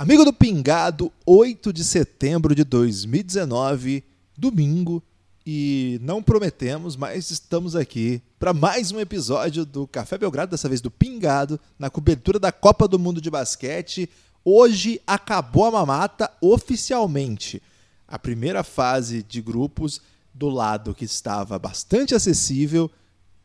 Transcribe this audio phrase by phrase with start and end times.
[0.00, 4.02] Amigo do Pingado, 8 de setembro de 2019,
[4.34, 5.02] domingo,
[5.44, 10.80] e não prometemos, mas estamos aqui para mais um episódio do Café Belgrado, dessa vez
[10.80, 14.08] do Pingado, na cobertura da Copa do Mundo de Basquete.
[14.42, 17.62] Hoje acabou a mamata oficialmente.
[18.08, 20.00] A primeira fase de grupos,
[20.32, 22.90] do lado que estava bastante acessível,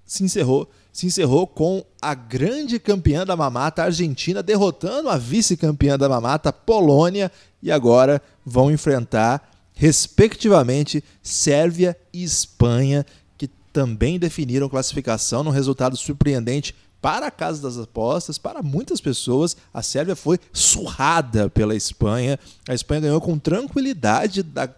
[0.06, 0.70] se encerrou.
[0.94, 7.32] Se encerrou com a grande campeã da mamata, Argentina, derrotando a vice-campeã da mamata, Polônia,
[7.62, 13.06] e agora vão enfrentar respectivamente, Sérvia e Espanha,
[13.38, 19.56] que também definiram classificação num resultado surpreendente para a casa das apostas, para muitas pessoas.
[19.74, 22.40] A Sérvia foi surrada pela Espanha.
[22.68, 24.70] A Espanha ganhou com tranquilidade da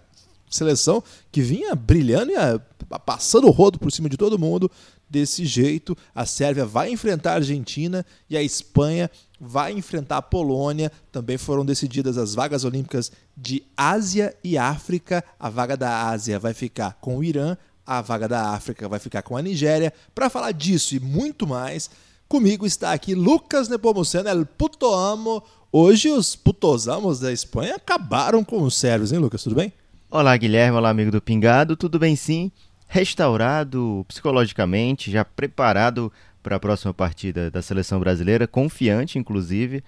[0.50, 4.70] seleção que vinha brilhando e passando o rodo por cima de todo mundo.
[5.09, 10.91] Desse jeito, a Sérvia vai enfrentar a Argentina e a Espanha vai enfrentar a Polônia.
[11.11, 15.23] Também foram decididas as vagas olímpicas de Ásia e África.
[15.39, 17.55] A vaga da Ásia vai ficar com o Irã,
[17.86, 19.94] a vaga da África vai ficar com a Nigéria.
[20.14, 21.89] Para falar disso e muito mais,
[22.27, 25.42] comigo está aqui Lucas Nepomuceno, el puto amo.
[25.71, 29.44] Hoje os putosamos da Espanha acabaram com os sérvios, hein, Lucas?
[29.44, 29.71] Tudo bem?
[30.09, 30.77] Olá, Guilherme.
[30.77, 31.75] Olá, amigo do Pingado.
[31.75, 32.52] Tudo bem, sim?
[32.88, 39.83] Restaurado psicologicamente, já preparado para a próxima partida da seleção brasileira, confiante, inclusive.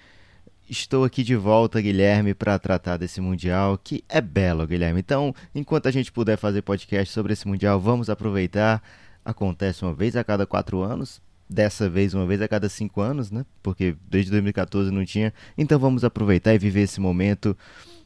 [0.68, 5.00] Estou aqui de volta, Guilherme, para tratar desse Mundial, que é belo, Guilherme.
[5.00, 8.82] Então, enquanto a gente puder fazer podcast sobre esse Mundial, vamos aproveitar.
[9.24, 13.30] Acontece uma vez a cada quatro anos, dessa vez uma vez a cada cinco anos,
[13.30, 13.44] né?
[13.62, 15.32] Porque desde 2014 não tinha.
[15.56, 17.56] Então vamos aproveitar e viver esse momento.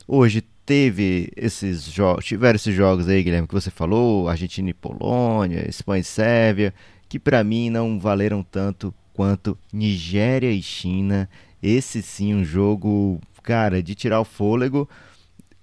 [0.06, 5.68] Hoje teve esses jogos, tiveram esses jogos aí, Guilherme, que você falou, Argentina e Polônia,
[5.68, 6.74] Espanha e Sérvia,
[7.08, 11.28] que para mim não valeram tanto quanto Nigéria e China.
[11.62, 14.88] Esse sim um jogo, cara, de tirar o fôlego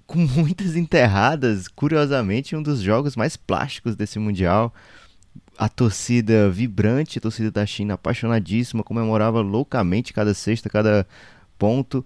[0.08, 4.74] com muitas enterradas, curiosamente um dos jogos mais plásticos desse mundial.
[5.56, 11.06] A torcida vibrante, a torcida da China apaixonadíssima, comemorava loucamente cada sexta, cada
[11.60, 12.04] ponto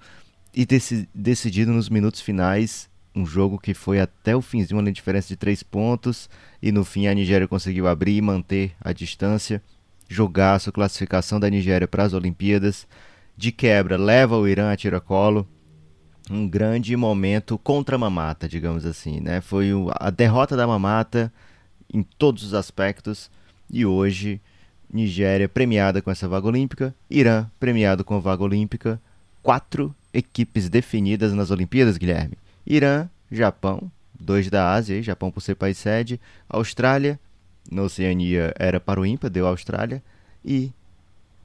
[0.56, 0.66] e
[1.14, 5.64] decidido nos minutos finais um jogo que foi até o finzinho, uma diferença de três
[5.64, 6.30] pontos,
[6.62, 9.62] e no fim a Nigéria conseguiu abrir e manter a distância,
[10.60, 12.86] sua classificação da Nigéria para as Olimpíadas.
[13.38, 15.48] De quebra, leva o Irã a tiracolo.
[16.30, 19.20] Um grande momento contra a Mamata, digamos assim.
[19.20, 19.42] Né?
[19.42, 21.32] Foi a derrota da Mamata
[21.94, 23.32] em todos os aspectos,
[23.70, 24.42] e hoje
[24.92, 29.02] Nigéria premiada com essa vaga olímpica, Irã premiado com a vaga olímpica,
[29.42, 32.38] quatro equipes definidas nas Olimpíadas, Guilherme.
[32.66, 37.20] Irã, Japão, dois da Ásia, Japão por ser país sede, Austrália,
[37.70, 40.02] na Oceania era para o ímpar, deu Austrália,
[40.44, 40.72] e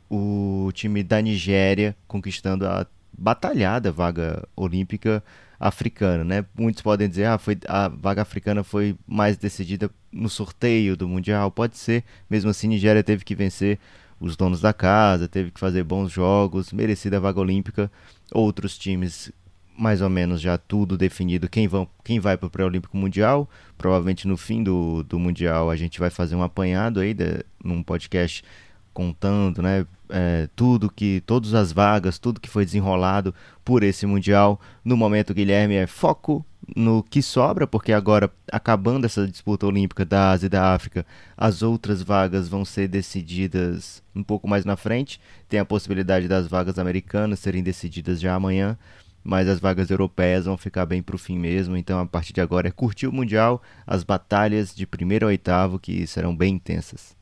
[0.08, 2.86] o time da Nigéria conquistando a
[3.16, 5.22] batalhada vaga olímpica
[5.58, 6.44] africana, né?
[6.56, 11.50] Muitos podem dizer, ah, foi a vaga africana foi mais decidida no sorteio do mundial,
[11.50, 12.02] pode ser.
[12.30, 13.78] Mesmo assim, Nigéria teve que vencer
[14.20, 17.90] os donos da casa, teve que fazer bons jogos, merecida vaga olímpica.
[18.30, 19.32] Outros times
[19.76, 23.48] mais ou menos já tudo definido quem, vão, quem vai para o pré-olímpico mundial.
[23.78, 27.82] Provavelmente no fim do, do mundial a gente vai fazer um apanhado aí de, num
[27.82, 28.44] podcast
[28.92, 34.60] contando, né, é, tudo que todas as vagas, tudo que foi desenrolado por esse mundial.
[34.84, 36.44] No momento Guilherme é foco
[36.76, 41.62] no que sobra, porque agora acabando essa disputa olímpica da Ásia e da África, as
[41.62, 45.20] outras vagas vão ser decididas um pouco mais na frente.
[45.48, 48.78] Tem a possibilidade das vagas americanas serem decididas já amanhã
[49.22, 51.76] mas as vagas europeias vão ficar bem para o fim mesmo.
[51.76, 55.78] Então, a partir de agora, é curtir o Mundial, as batalhas de primeiro a oitavo,
[55.78, 57.14] que serão bem intensas.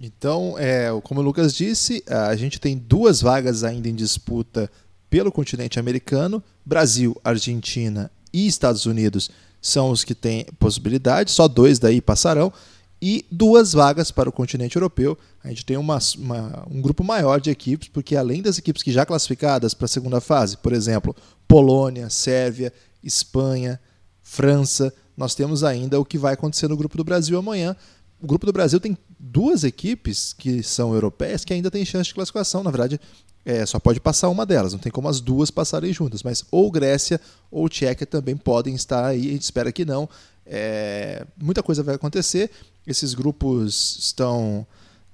[0.00, 4.70] Então, é, como o Lucas disse, a gente tem duas vagas ainda em disputa
[5.08, 6.42] pelo continente americano.
[6.64, 9.30] Brasil, Argentina e Estados Unidos
[9.60, 12.52] são os que têm possibilidade, só dois daí passarão
[13.00, 15.18] e duas vagas para o continente europeu.
[15.42, 18.92] A gente tem uma, uma, um grupo maior de equipes, porque além das equipes que
[18.92, 21.14] já classificadas para a segunda fase, por exemplo,
[21.48, 23.80] Polônia, Sérvia, Espanha,
[24.22, 27.76] França, nós temos ainda o que vai acontecer no grupo do Brasil amanhã.
[28.20, 32.14] O grupo do Brasil tem duas equipes que são europeias que ainda têm chance de
[32.14, 32.62] classificação.
[32.62, 33.00] Na verdade,
[33.44, 36.22] é, só pode passar uma delas, não tem como as duas passarem juntas.
[36.22, 40.08] Mas ou Grécia ou Tchequia também podem estar aí, a gente espera que não.
[40.46, 42.50] É, muita coisa vai acontecer.
[42.86, 44.66] Esses grupos estão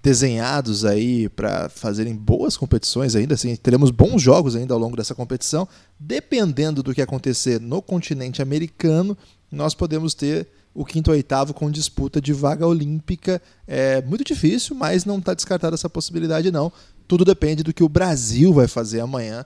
[0.02, 5.14] desenhados aí para fazerem boas competições ainda, assim, teremos bons jogos ainda ao longo dessa
[5.14, 5.66] competição.
[5.98, 9.16] Dependendo do que acontecer no continente americano,
[9.50, 13.42] nós podemos ter o quinto ou oitavo com disputa de vaga olímpica.
[13.66, 16.72] É muito difícil, mas não está descartada essa possibilidade não.
[17.08, 19.44] Tudo depende do que o Brasil vai fazer amanhã.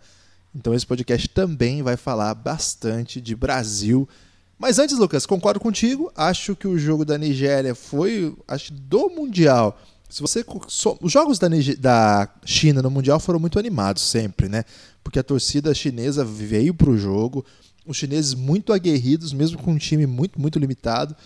[0.54, 4.06] Então esse podcast também vai falar bastante de Brasil.
[4.58, 6.12] Mas antes, Lucas, concordo contigo.
[6.14, 9.78] Acho que o jogo da Nigéria foi, acho, do mundial
[10.12, 10.44] se você
[11.00, 11.48] os jogos da,
[11.78, 14.62] da China no mundial foram muito animados sempre, né?
[15.02, 17.42] Porque a torcida chinesa veio para o jogo,
[17.86, 21.16] os chineses muito aguerridos, mesmo com um time muito muito limitado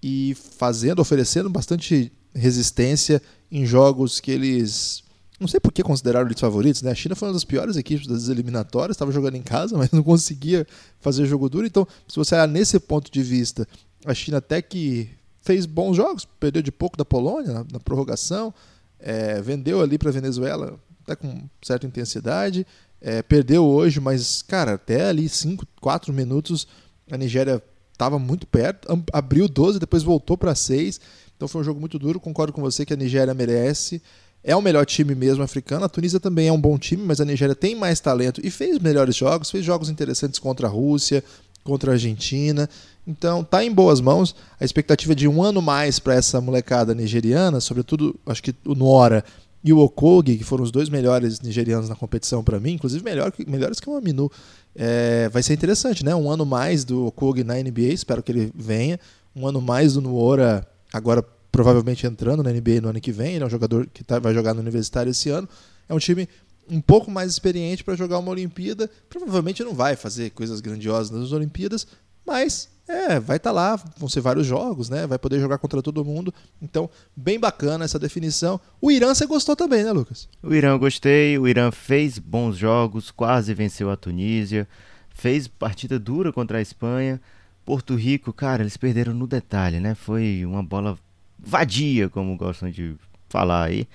[0.00, 5.02] e fazendo, oferecendo bastante resistência em jogos que eles
[5.40, 6.90] não sei por que consideraram eles favoritos, né?
[6.90, 10.02] A China foi uma das piores equipes das eliminatórias, estava jogando em casa, mas não
[10.02, 10.66] conseguia
[11.00, 11.66] fazer jogo duro.
[11.66, 13.66] Então, se você olhar nesse ponto de vista,
[14.04, 15.08] a China até que
[15.40, 18.52] fez bons jogos, perdeu de pouco da Polônia na, na prorrogação,
[18.98, 22.66] é, vendeu ali para a Venezuela até com certa intensidade,
[23.00, 26.68] é, perdeu hoje, mas, cara, até ali 5, 4 minutos
[27.10, 31.00] a Nigéria estava muito perto, abriu 12, depois voltou para 6.
[31.36, 32.20] Então foi um jogo muito duro.
[32.20, 34.02] Concordo com você que a Nigéria merece.
[34.42, 35.84] É o melhor time mesmo africano.
[35.84, 38.78] A Tunísia também é um bom time, mas a Nigéria tem mais talento e fez
[38.78, 41.22] melhores jogos, fez jogos interessantes contra a Rússia,
[41.62, 42.68] contra a Argentina.
[43.06, 44.34] Então tá em boas mãos.
[44.58, 49.24] A expectativa de um ano mais para essa molecada nigeriana, sobretudo acho que o Nora
[49.62, 53.30] e o Okogi, que foram os dois melhores nigerianos na competição para mim, inclusive melhor,
[53.46, 54.30] melhores que o Aminu.
[54.74, 56.14] É, vai ser interessante, né?
[56.14, 58.98] Um ano mais do Okogi na NBA, espero que ele venha.
[59.36, 63.34] Um ano mais do Nuora, agora provavelmente entrando na NBA no ano que vem.
[63.34, 65.48] Ele é um jogador que tá, vai jogar no Universitário esse ano.
[65.88, 66.28] É um time
[66.68, 68.88] um pouco mais experiente para jogar uma Olimpíada.
[69.08, 71.86] Provavelmente não vai fazer coisas grandiosas nas Olimpíadas,
[72.24, 75.06] mas é, vai estar tá lá, vão ser vários jogos, né?
[75.06, 76.34] Vai poder jogar contra todo mundo.
[76.60, 78.60] Então, bem bacana essa definição.
[78.80, 80.28] O Irã você gostou também, né, Lucas?
[80.42, 84.68] O Irã eu gostei, o Irã fez bons jogos, quase venceu a Tunísia,
[85.08, 87.20] fez partida dura contra a Espanha.
[87.64, 89.94] Porto Rico, cara, eles perderam no detalhe, né?
[89.94, 90.98] Foi uma bola
[91.42, 92.94] vadia, como gostam de
[93.28, 93.86] falar aí.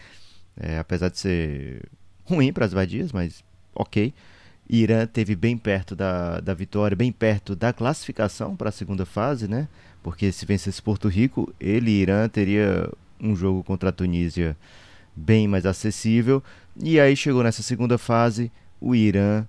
[0.57, 1.81] É, apesar de ser
[2.23, 3.43] ruim para as vadias, mas
[3.73, 4.13] ok.
[4.67, 9.47] Irã teve bem perto da, da vitória, bem perto da classificação para a segunda fase,
[9.47, 9.67] né?
[10.01, 12.89] Porque se vencesse Porto Rico, ele, Irã, teria
[13.19, 14.57] um jogo contra a Tunísia
[15.15, 16.43] bem mais acessível.
[16.75, 18.51] E aí chegou nessa segunda fase,
[18.81, 19.45] o Irã,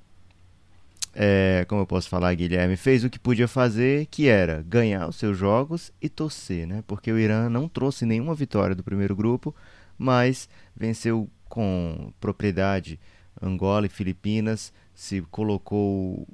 [1.19, 5.17] é, como eu posso falar, Guilherme, fez o que podia fazer, que era ganhar os
[5.17, 6.85] seus jogos e torcer, né?
[6.87, 9.55] Porque o Irã não trouxe nenhuma vitória do primeiro grupo,
[9.97, 10.47] mas
[10.77, 13.01] venceu com propriedade
[13.41, 16.29] Angola e Filipinas se colocou.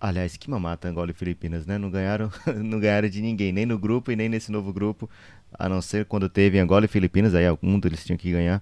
[0.00, 1.78] Aliás, que mamata Angola e Filipinas, né?
[1.78, 2.28] Não ganharam,
[2.58, 5.08] não ganharam de ninguém, nem no grupo e nem nesse novo grupo,
[5.52, 8.60] a não ser quando teve Angola e Filipinas, aí algum deles tinham que ganhar.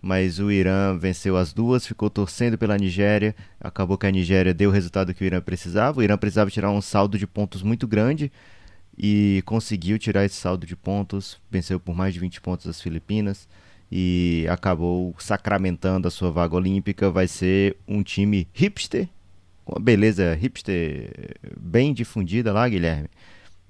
[0.00, 3.34] Mas o Irã venceu as duas, ficou torcendo pela Nigéria.
[3.60, 5.98] Acabou que a Nigéria deu o resultado que o Irã precisava.
[5.98, 8.30] O Irã precisava tirar um saldo de pontos muito grande
[8.96, 11.40] e conseguiu tirar esse saldo de pontos.
[11.50, 13.48] Venceu por mais de 20 pontos as Filipinas
[13.90, 17.10] e acabou sacramentando a sua vaga olímpica.
[17.10, 19.08] Vai ser um time hipster,
[19.64, 21.10] com a beleza hipster
[21.60, 23.08] bem difundida lá, Guilherme.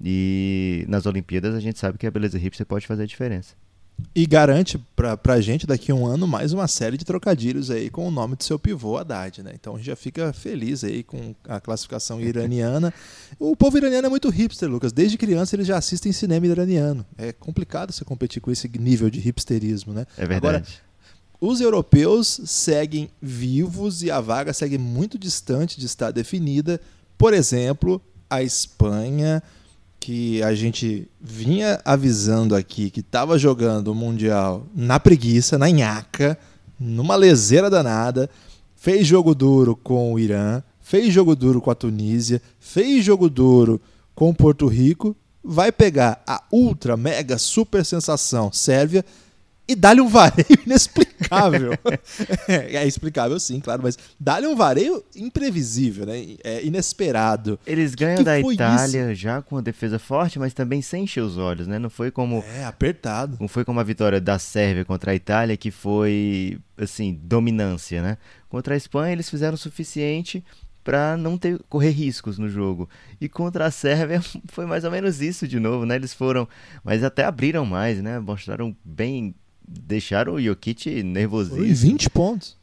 [0.01, 3.55] E nas Olimpíadas a gente sabe que a beleza hipster pode fazer a diferença.
[4.13, 7.89] E garante pra, pra gente daqui a um ano mais uma série de trocadilhos aí
[7.89, 9.51] com o nome do seu pivô, Haddad, né?
[9.53, 12.93] Então a gente já fica feliz aí com a classificação iraniana.
[13.39, 14.91] O povo iraniano é muito hipster, Lucas.
[14.91, 17.05] Desde criança eles já assistem cinema iraniano.
[17.17, 20.05] É complicado você competir com esse nível de hipsterismo, né?
[20.17, 20.37] É verdade.
[20.37, 20.65] Agora,
[21.41, 26.81] os europeus seguem vivos e a vaga segue muito distante de estar definida.
[27.17, 29.41] Por exemplo, a Espanha
[29.99, 36.37] que a gente vinha avisando aqui que estava jogando o Mundial na preguiça, na nhaca,
[36.79, 38.29] numa leseira danada,
[38.75, 43.81] fez jogo duro com o Irã, fez jogo duro com a Tunísia, fez jogo duro
[44.15, 49.05] com Porto Rico, vai pegar a ultra, mega, super sensação Sérvia
[49.69, 51.73] e dá-lhe um vareio inexplicável.
[52.47, 56.35] é, é, explicável sim, claro, mas dá-lhe um vareio imprevisível, né?
[56.43, 57.59] É inesperado.
[57.67, 59.21] Eles ganham que da Itália isso?
[59.21, 61.77] já com a defesa forte, mas também sem encher os olhos, né?
[61.77, 63.37] Não foi como É, apertado.
[63.39, 68.17] Não foi como a vitória da Sérvia contra a Itália que foi assim, dominância, né?
[68.49, 70.43] Contra a Espanha eles fizeram o suficiente
[70.83, 72.89] para não ter correr riscos no jogo.
[73.21, 75.95] E contra a Sérvia foi mais ou menos isso de novo, né?
[75.95, 76.47] Eles foram,
[76.83, 78.17] mas até abriram mais, né?
[78.17, 79.35] Mostraram bem
[79.69, 81.65] deixaram o Jokic nervosíssimo.
[81.65, 82.57] Em 20 pontos.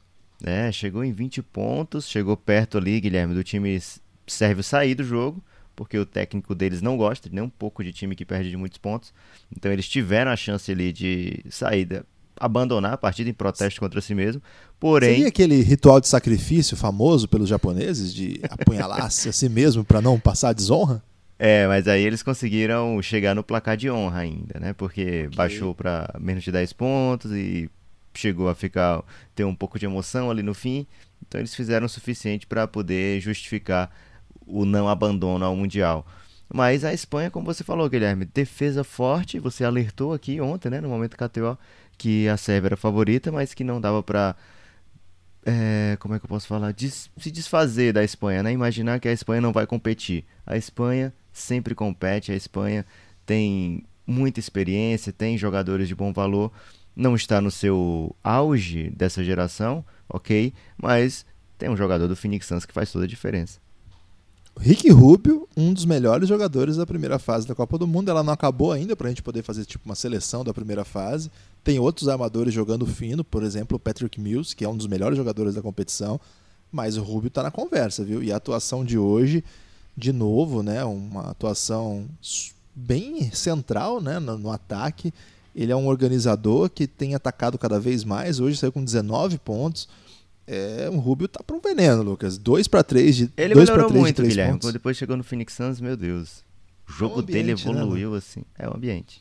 [0.45, 3.81] É, chegou em 20 pontos, chegou perto ali, Guilherme, do time
[4.27, 5.43] sérvio sair do jogo,
[5.75, 8.79] porque o técnico deles não gosta nem um pouco de time que perde de muitos
[8.79, 9.15] pontos.
[9.55, 12.05] Então eles tiveram a chance ali de sair
[12.39, 14.43] abandonar a partida em protesto contra si mesmo.
[14.79, 15.15] Porém.
[15.15, 20.21] Seria aquele ritual de sacrifício famoso pelos japoneses de apunhalar-se a si mesmo para não
[20.21, 21.03] passar desonra?
[21.39, 24.73] É, mas aí eles conseguiram chegar no placar de honra ainda, né?
[24.73, 25.29] Porque okay.
[25.37, 27.71] baixou para menos de 10 pontos e
[28.15, 29.03] chegou a ficar
[29.35, 30.87] ter um pouco de emoção ali no fim.
[31.27, 33.91] Então eles fizeram o suficiente para poder justificar
[34.47, 36.07] o não abandono ao mundial.
[36.53, 39.39] Mas a Espanha, como você falou, Guilherme, defesa forte.
[39.39, 41.59] Você alertou aqui ontem, né, no momento KTO,
[41.99, 44.37] que a Sérvia era favorita, mas que não dava para
[45.45, 46.73] é, como é que eu posso falar?
[46.73, 48.53] Des se desfazer da Espanha, né?
[48.53, 50.25] Imaginar que a Espanha não vai competir.
[50.45, 52.85] A Espanha sempre compete, a Espanha
[53.25, 56.51] tem muita experiência, tem jogadores de bom valor,
[56.95, 61.27] não está no seu auge dessa geração, ok, mas
[61.59, 63.59] tem um jogador do Phoenix Suns que faz toda a diferença.
[64.59, 68.11] Rick Rubio, um dos melhores jogadores da primeira fase da Copa do Mundo.
[68.11, 71.31] Ela não acabou ainda para a gente poder fazer tipo uma seleção da primeira fase.
[71.63, 75.19] Tem outros armadores jogando fino, por exemplo, o Patrick Mills, que é um dos melhores
[75.19, 76.19] jogadores da competição.
[76.73, 78.23] Mas o Rubio está na conversa, viu?
[78.23, 79.45] E a atuação de hoje,
[79.97, 80.85] de novo, né?
[80.85, 82.07] Uma atuação
[82.75, 84.19] bem central né?
[84.19, 85.13] no, no ataque.
[85.55, 88.41] Ele é um organizador que tem atacado cada vez mais.
[88.41, 89.89] Hoje saiu com 19 pontos
[90.47, 92.39] é, o Rubio tá para um veneno, Lucas.
[92.39, 94.53] 2 para 3 de Ele dois melhorou três muito, de Guilherme.
[94.53, 94.73] Pontos.
[94.73, 96.45] Depois chegou no Phoenix Suns, meu Deus.
[96.89, 98.43] O jogo é ambiente, dele né, evoluiu né, assim.
[98.57, 99.21] É o ambiente.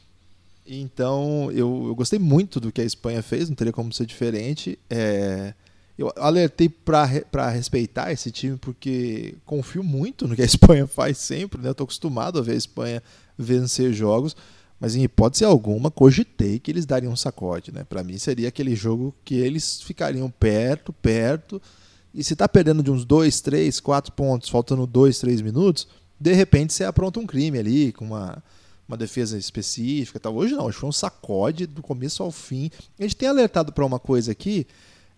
[0.68, 4.78] Então, eu, eu gostei muito do que a Espanha fez, não teria como ser diferente.
[4.90, 5.54] É,
[5.98, 11.62] eu alertei para respeitar esse time porque confio muito no que a Espanha faz sempre,
[11.62, 11.70] né?
[11.70, 13.04] Eu tô acostumado a ver a Espanha
[13.38, 14.36] vencer jogos
[14.80, 17.84] mas em hipótese alguma cogitei que eles dariam um sacode, né?
[17.84, 21.62] Para mim seria aquele jogo que eles ficariam perto, perto,
[22.14, 25.88] e se tá perdendo de uns 2, 3, 4 pontos, faltando 2, 3 minutos,
[26.20, 28.44] de repente você apronta um crime ali com uma
[28.88, 30.36] uma defesa específica, tal.
[30.36, 32.70] Hoje não, hoje foi um sacode do começo ao fim.
[33.00, 34.68] A gente tem alertado para uma coisa aqui,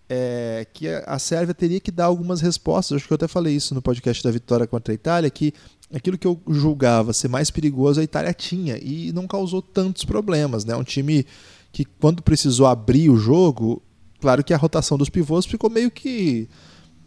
[0.10, 2.98] é, que a Sérvia teria que dar algumas respostas.
[2.98, 5.54] Acho que eu até falei isso no podcast da vitória contra a Itália, que
[5.94, 10.66] aquilo que eu julgava ser mais perigoso a Itália tinha e não causou tantos problemas.
[10.66, 10.76] Né?
[10.76, 11.26] Um time
[11.72, 13.82] que, quando precisou abrir o jogo,
[14.20, 16.48] claro que a rotação dos pivôs ficou meio que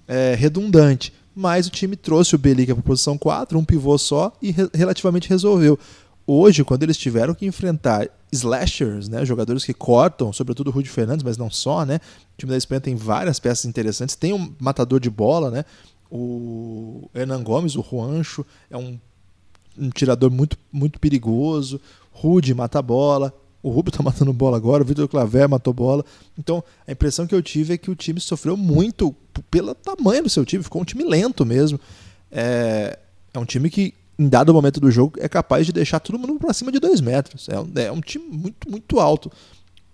[0.07, 4.33] é, redundante, mas o time trouxe o Belica para a posição 4, um pivô só,
[4.43, 5.79] e re relativamente resolveu.
[6.33, 11.25] Hoje, quando eles tiveram que enfrentar slashers, né, jogadores que cortam, sobretudo o Rudy Fernandes,
[11.25, 11.97] mas não só, né?
[11.97, 15.65] O time da Espanha tem várias peças interessantes, tem um matador de bola, né?
[16.09, 18.97] O Hernan Gomes, o Juancho, é um,
[19.77, 21.81] um tirador muito, muito perigoso.
[22.13, 23.35] Rude mata a bola.
[23.61, 26.05] O Rubio está matando bola agora, o Vitor Claver matou bola.
[26.39, 29.13] Então, a impressão que eu tive é que o time sofreu muito
[29.51, 31.81] pelo tamanho do seu time, ficou um time lento mesmo.
[32.31, 32.97] É,
[33.35, 36.39] é um time que, em dado momento do jogo, é capaz de deixar todo mundo
[36.39, 37.49] para cima de dois metros.
[37.49, 39.33] É um, é um time muito, muito alto.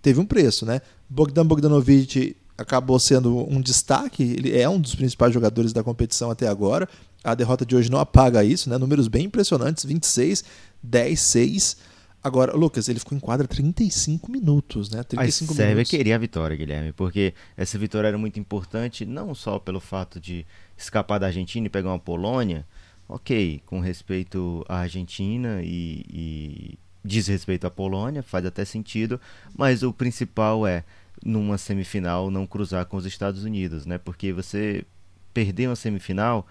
[0.02, 0.80] Teve um preço, né?
[1.08, 6.48] Bogdan Bogdanovic acabou sendo um destaque, ele é um dos principais jogadores da competição até
[6.48, 6.88] agora.
[7.22, 8.76] A derrota de hoje não apaga isso, né?
[8.76, 10.44] Números bem impressionantes, 26,
[10.82, 11.76] 10, 6.
[12.24, 15.04] Agora, Lucas, ele ficou em quadra 35 minutos, né?
[15.04, 15.90] 35 a Sérvia minutos.
[15.90, 20.44] queria a vitória, Guilherme, porque essa vitória era muito importante, não só pelo fato de
[20.76, 22.66] escapar da Argentina e pegar uma Polônia,
[23.08, 29.20] ok, com respeito à Argentina e, e diz respeito à Polônia, faz até sentido,
[29.56, 30.84] mas o principal é
[31.24, 33.98] numa semifinal não cruzar com os Estados Unidos, né?
[33.98, 34.84] Porque você
[35.32, 36.46] perder uma semifinal,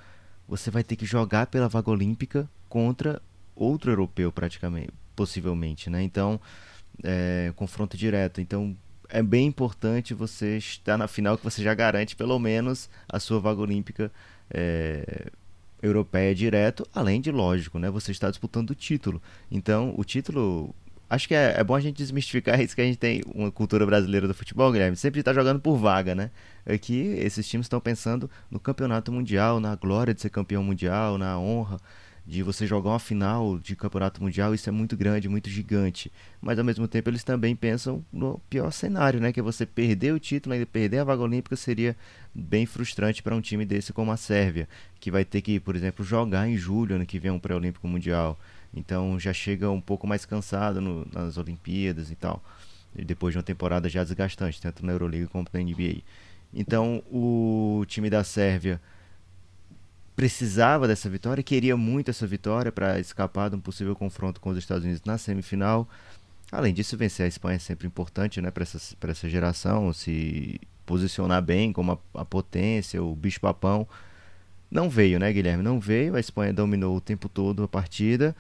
[0.47, 3.21] você vai ter que jogar pela vaga olímpica contra
[3.55, 6.01] outro europeu praticamente, possivelmente, né?
[6.01, 6.39] Então,
[7.03, 8.41] é, confronto direto.
[8.41, 8.75] Então,
[9.09, 13.39] é bem importante você estar na final que você já garante pelo menos a sua
[13.39, 14.11] vaga olímpica
[14.49, 15.31] é,
[15.85, 17.89] europeia direto, além de lógico, né?
[17.89, 19.21] Você está disputando o título.
[19.51, 20.73] Então, o título
[21.09, 23.85] acho que é, é, bom a gente desmistificar isso que a gente tem uma cultura
[23.85, 24.97] brasileira do futebol, Guilherme.
[24.97, 26.31] Sempre está jogando por vaga, né?
[26.65, 31.37] Aqui esses times estão pensando no campeonato mundial, na glória de ser campeão mundial, na
[31.39, 31.79] honra
[32.27, 34.53] de você jogar uma final de campeonato mundial.
[34.53, 36.11] Isso é muito grande, muito gigante.
[36.41, 39.31] Mas ao mesmo tempo eles também pensam no pior cenário, né?
[39.31, 41.95] Que é você perder o título, ainda perder a vaga olímpica seria
[42.33, 44.67] bem frustrante para um time desse como a Sérvia,
[44.99, 48.39] que vai ter que, por exemplo, jogar em julho ano que vem um pré-olímpico mundial.
[48.73, 52.43] Então já chega um pouco mais cansado no, nas Olimpíadas e tal.
[52.95, 56.01] E depois de uma temporada já desgastante, tanto na Euroliga como na NBA.
[56.53, 58.81] Então o time da Sérvia
[60.15, 64.57] precisava dessa vitória, queria muito essa vitória para escapar de um possível confronto com os
[64.57, 65.87] Estados Unidos na semifinal.
[66.51, 71.41] Além disso, vencer a Espanha é sempre importante né, para essa, essa geração, se posicionar
[71.41, 73.87] bem como a, a potência, o bicho-papão.
[74.71, 75.63] Não veio, né, Guilherme?
[75.63, 76.15] Não veio.
[76.15, 78.35] A Espanha dominou o tempo todo a partida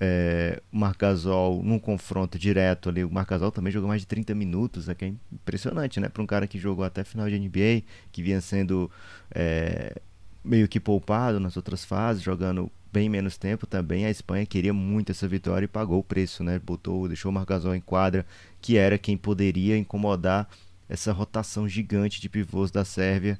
[0.00, 4.86] É, o Marcasol num confronto direto ali, o Marcasol também jogou mais de 30 minutos,
[4.86, 8.22] né, que é impressionante, né, para um cara que jogou até final de NBA, que
[8.22, 8.90] vinha sendo
[9.34, 10.00] é,
[10.44, 14.06] meio que poupado nas outras fases, jogando bem menos tempo também.
[14.06, 17.74] A Espanha queria muito essa vitória e pagou o preço, né, botou, deixou o Marcasol
[17.74, 18.24] em quadra,
[18.60, 20.48] que era quem poderia incomodar
[20.88, 23.38] essa rotação gigante de pivôs da Sérvia.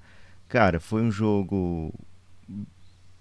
[0.48, 1.92] Cara, foi um jogo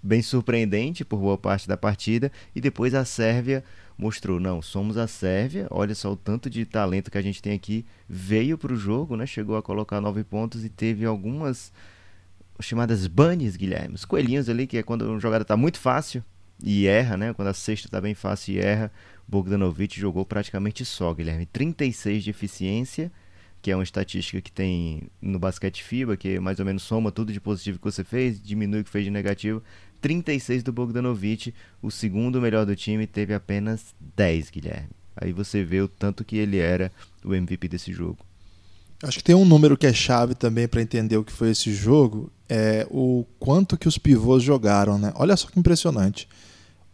[0.02, 3.64] bem surpreendente por boa parte da partida e depois a Sérvia
[3.98, 7.54] mostrou, não, somos a Sérvia, olha só o tanto de talento que a gente tem
[7.54, 11.72] aqui, veio para o jogo, né, chegou a colocar nove pontos e teve algumas
[12.60, 16.24] chamadas bunnies, Guilherme, os coelhinhos ali, que é quando uma jogada está muito fácil
[16.64, 18.92] e erra, né, quando a sexta está bem fácil e erra,
[19.28, 23.12] Bogdanovic jogou praticamente só, Guilherme, 36 de eficiência,
[23.62, 27.32] que é uma estatística que tem no basquete FIBA, que mais ou menos soma tudo
[27.32, 29.64] de positivo que você fez, diminui o que fez de negativo.
[30.02, 34.90] 36 do Bogdanovic, o segundo melhor do time teve apenas 10, Guilherme.
[35.16, 36.92] Aí você vê o tanto que ele era
[37.24, 38.18] o MVP desse jogo.
[39.02, 41.74] Acho que tem um número que é chave também para entender o que foi esse
[41.74, 45.12] jogo, é o quanto que os pivôs jogaram, né?
[45.16, 46.30] Olha só que impressionante.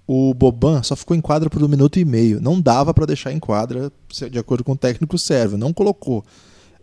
[0.08, 2.40] O Boban só ficou em quadra por um minuto e meio.
[2.40, 3.92] Não dava para deixar em quadra,
[4.32, 5.58] de acordo com o técnico sérvio.
[5.58, 6.24] Não colocou.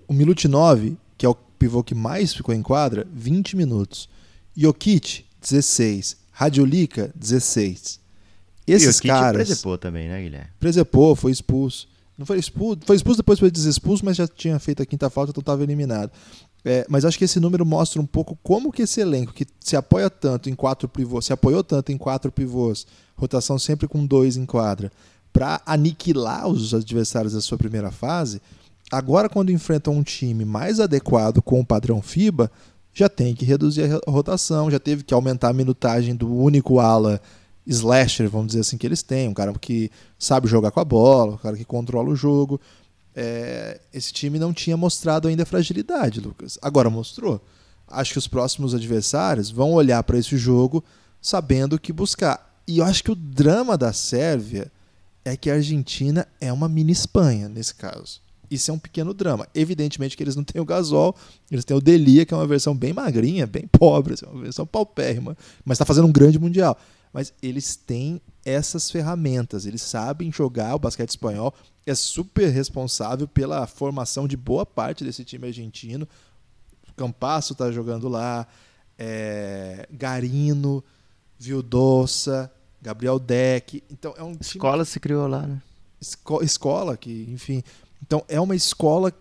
[0.07, 4.11] O Milutinov, que é o pivô que mais ficou em quadra, 20 minutos.
[4.55, 6.19] Jokic, 16.
[6.31, 7.99] Radiolica, 16.
[8.67, 9.47] Esses e caras.
[9.47, 10.51] Presepou também, né, Guilherme?
[10.61, 11.89] Presepou, foi expulso.
[12.19, 15.31] Não foi expulso, foi expulso depois foi desexpulso, mas já tinha feito a quinta falta,
[15.31, 16.11] então estava eliminado.
[16.69, 19.77] É, mas acho que esse número mostra um pouco como que esse elenco, que se
[19.77, 24.37] apoia tanto em quatro pivôs, se apoiou tanto em quatro pivôs, rotação sempre com dois
[24.37, 24.91] em quadra,
[25.33, 28.41] para aniquilar os adversários da sua primeira fase,
[28.91, 32.51] Agora, quando enfrentam um time mais adequado com o padrão FIBA,
[32.93, 37.21] já tem que reduzir a rotação, já teve que aumentar a minutagem do único ala
[37.67, 39.29] slasher, vamos dizer assim, que eles têm.
[39.29, 42.61] Um cara que sabe jogar com a bola, um cara que controla o jogo.
[43.19, 46.59] É, esse time não tinha mostrado ainda fragilidade, Lucas.
[46.61, 47.43] Agora mostrou.
[47.89, 50.85] Acho que os próximos adversários vão olhar para esse jogo
[51.21, 52.61] sabendo o que buscar.
[52.69, 54.71] E eu acho que o drama da Sérvia
[55.25, 58.21] é que a Argentina é uma mini Espanha nesse caso.
[58.51, 59.49] Isso é um pequeno drama.
[59.55, 61.17] Evidentemente que eles não têm o gasol,
[61.51, 64.67] eles têm o Delia, que é uma versão bem magrinha, bem pobre, assim, uma versão
[64.67, 66.79] paupérrima, mas está fazendo um grande mundial.
[67.13, 71.53] Mas eles têm essas ferramentas, eles sabem jogar o basquete espanhol,
[71.87, 76.07] é super responsável pela formação de boa parte desse time argentino.
[76.97, 78.47] Campasso está jogando lá,
[78.99, 80.83] é, Garino,
[81.39, 82.51] Vildoça,
[82.83, 83.85] Gabriel Deck.
[83.89, 84.87] Então é um escola time...
[84.87, 85.63] se criou lá, né?
[86.01, 87.63] Esco escola que, enfim,
[88.03, 89.13] então é uma escola,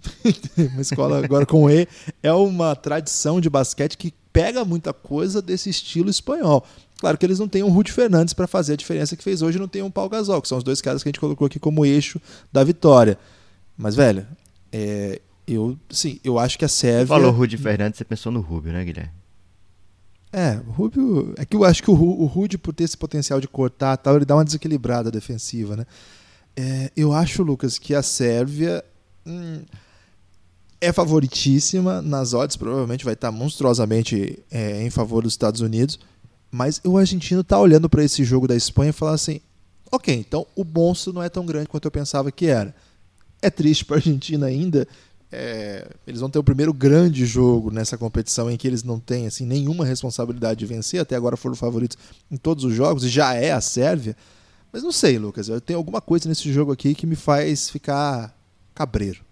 [0.72, 1.86] uma escola agora com E,
[2.22, 6.64] é uma tradição de basquete que pega muita coisa desse estilo espanhol.
[6.98, 9.58] Claro que eles não têm um Rudy Fernandes para fazer a diferença que fez hoje,
[9.58, 11.58] não tem um Paul Gasol, que são os dois caras que a gente colocou aqui
[11.58, 12.20] como eixo
[12.52, 13.18] da vitória.
[13.76, 14.26] Mas, velho,
[14.72, 17.06] é, eu, sim, eu acho que a Sérvia.
[17.06, 19.12] Falou Rudy Fernandes, você pensou no Rubio, né, Guilherme?
[20.32, 21.34] É, o Rubio.
[21.36, 24.16] É que eu acho que o, o Rudy, por ter esse potencial de cortar tal,
[24.16, 25.86] ele dá uma desequilibrada defensiva, né?
[26.56, 28.82] É, eu acho, Lucas, que a Sérvia
[29.26, 29.62] hum,
[30.80, 35.98] é favoritíssima nas odds, provavelmente vai estar monstruosamente é, em favor dos Estados Unidos,
[36.56, 39.40] mas o argentino está olhando para esse jogo da Espanha e falar assim:
[39.92, 42.74] ok, então o monstro não é tão grande quanto eu pensava que era.
[43.42, 44.88] É triste para a Argentina ainda.
[45.30, 49.26] É, eles vão ter o primeiro grande jogo nessa competição em que eles não têm
[49.26, 50.98] assim, nenhuma responsabilidade de vencer.
[50.98, 51.98] Até agora foram favoritos
[52.30, 54.16] em todos os jogos e já é a Sérvia.
[54.72, 55.48] Mas não sei, Lucas.
[55.48, 58.34] Eu tenho alguma coisa nesse jogo aqui que me faz ficar
[58.74, 59.25] cabreiro.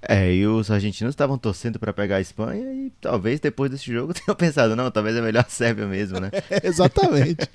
[0.00, 4.14] É, e os argentinos estavam torcendo para pegar a Espanha e talvez depois desse jogo
[4.14, 6.30] tenham pensado, não, talvez é melhor a Sérvia mesmo, né?
[6.50, 7.48] é, exatamente.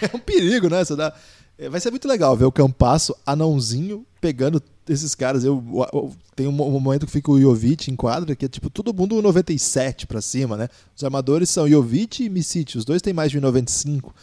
[0.00, 0.84] é um perigo, né?
[0.84, 1.14] Você dá...
[1.58, 5.44] É, vai ser muito legal ver o Campasso anãozinho pegando esses caras.
[5.44, 8.94] Eu, eu, tem um, momento que fica o Jovic em quadra, que é tipo todo
[8.94, 10.68] mundo 97 para cima, né?
[10.96, 14.14] Os armadores são Jovic e Misic, os dois têm mais de 95.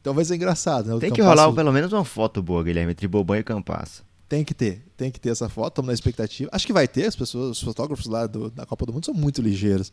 [0.00, 0.94] Então vai ser engraçado, né?
[0.94, 4.04] O tem que rolar pelo menos uma foto boa, Guilherme, entre Boban e Campasso.
[4.28, 6.48] Tem que ter, tem que ter essa foto, estamos na expectativa.
[6.52, 9.14] Acho que vai ter, as pessoas, os fotógrafos lá do, da Copa do Mundo são
[9.14, 9.92] muito ligeiros.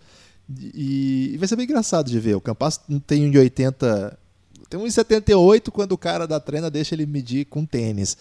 [0.49, 2.35] E, e vai ser bem engraçado de ver.
[2.35, 4.17] O Campasso tem um de 80,
[4.69, 8.17] tem um de 78 quando o cara da treina deixa ele medir com tênis.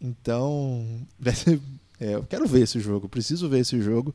[0.00, 0.86] Então,
[2.00, 4.14] é, eu quero ver esse jogo, preciso ver esse jogo.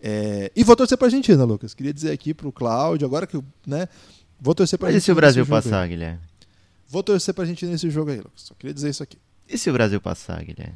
[0.00, 1.74] É, e vou torcer para a Argentina, Lucas.
[1.74, 3.88] Queria dizer aqui para o Cláudio, agora que, né,
[4.40, 5.02] vou torcer para a Argentina.
[5.02, 6.20] E se o Brasil passar, Guilherme?
[6.86, 8.42] Vou torcer pra gente nesse jogo aí, Lucas.
[8.42, 9.18] Só queria dizer isso aqui.
[9.48, 10.74] E se o Brasil passar, Guilherme?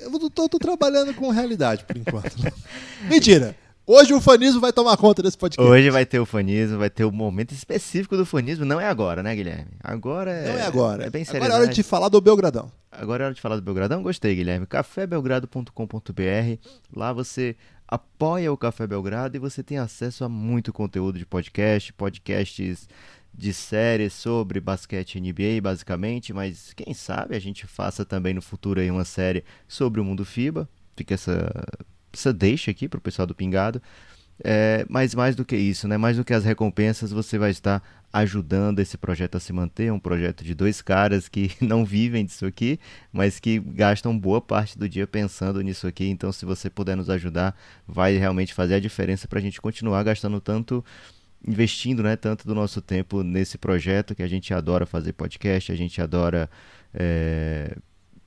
[0.00, 2.36] Eu tô, tô trabalhando com realidade por enquanto.
[3.08, 3.56] Mentira!
[3.90, 5.66] Hoje o fanismo vai tomar conta desse podcast.
[5.66, 8.66] Hoje vai ter o fanismo, vai ter o momento específico do fanismo.
[8.66, 9.70] Não é agora, né, Guilherme?
[9.82, 10.52] Agora é.
[10.52, 11.06] Não é agora.
[11.06, 12.70] É bem agora é hora de falar do Belgradão.
[12.92, 14.02] Agora é hora de falar do Belgradão.
[14.02, 14.66] Gostei, Guilherme.
[14.66, 16.68] cafébelgrado.com.br.
[16.94, 17.56] Lá você
[17.88, 22.86] apoia o Café Belgrado e você tem acesso a muito conteúdo de podcast, podcasts
[23.38, 28.80] de séries sobre basquete NBA, basicamente, mas quem sabe a gente faça também no futuro
[28.80, 30.68] aí uma série sobre o mundo FIBA.
[30.96, 31.48] Fica essa
[32.12, 33.80] essa deixa aqui para o pessoal do Pingado.
[34.42, 35.96] É, mas mais do que isso, né?
[35.96, 39.92] mais do que as recompensas, você vai estar ajudando esse projeto a se manter.
[39.92, 42.78] Um projeto de dois caras que não vivem disso aqui,
[43.12, 46.08] mas que gastam boa parte do dia pensando nisso aqui.
[46.08, 50.02] Então, se você puder nos ajudar, vai realmente fazer a diferença para a gente continuar
[50.04, 50.84] gastando tanto,
[51.46, 55.76] investindo né, tanto do nosso tempo nesse projeto que a gente adora fazer podcast, a
[55.76, 56.50] gente adora
[56.92, 57.76] é,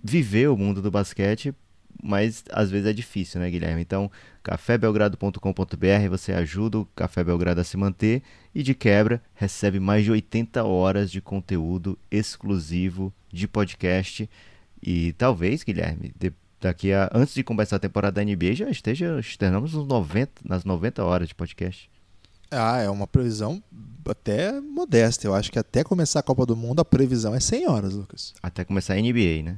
[0.04, 1.54] viver o mundo do basquete
[2.02, 3.82] mas às vezes é difícil, né, Guilherme?
[3.82, 4.12] Então,
[4.44, 10.12] cafébelgrado.com.br você ajuda o Café Belgrado a se manter e de quebra recebe mais de
[10.12, 14.30] 80 horas de conteúdo exclusivo de podcast
[14.82, 16.14] e talvez, Guilherme,
[16.60, 20.66] daqui a antes de começar a temporada da NBA já esteja externamos nos 90, nas
[20.66, 21.91] 90 horas de podcast.
[22.52, 23.64] Ah, é uma previsão
[24.10, 25.26] até modesta.
[25.26, 28.34] Eu acho que até começar a Copa do Mundo a previsão é 100 horas, Lucas.
[28.44, 29.58] Até começar a NBA, né?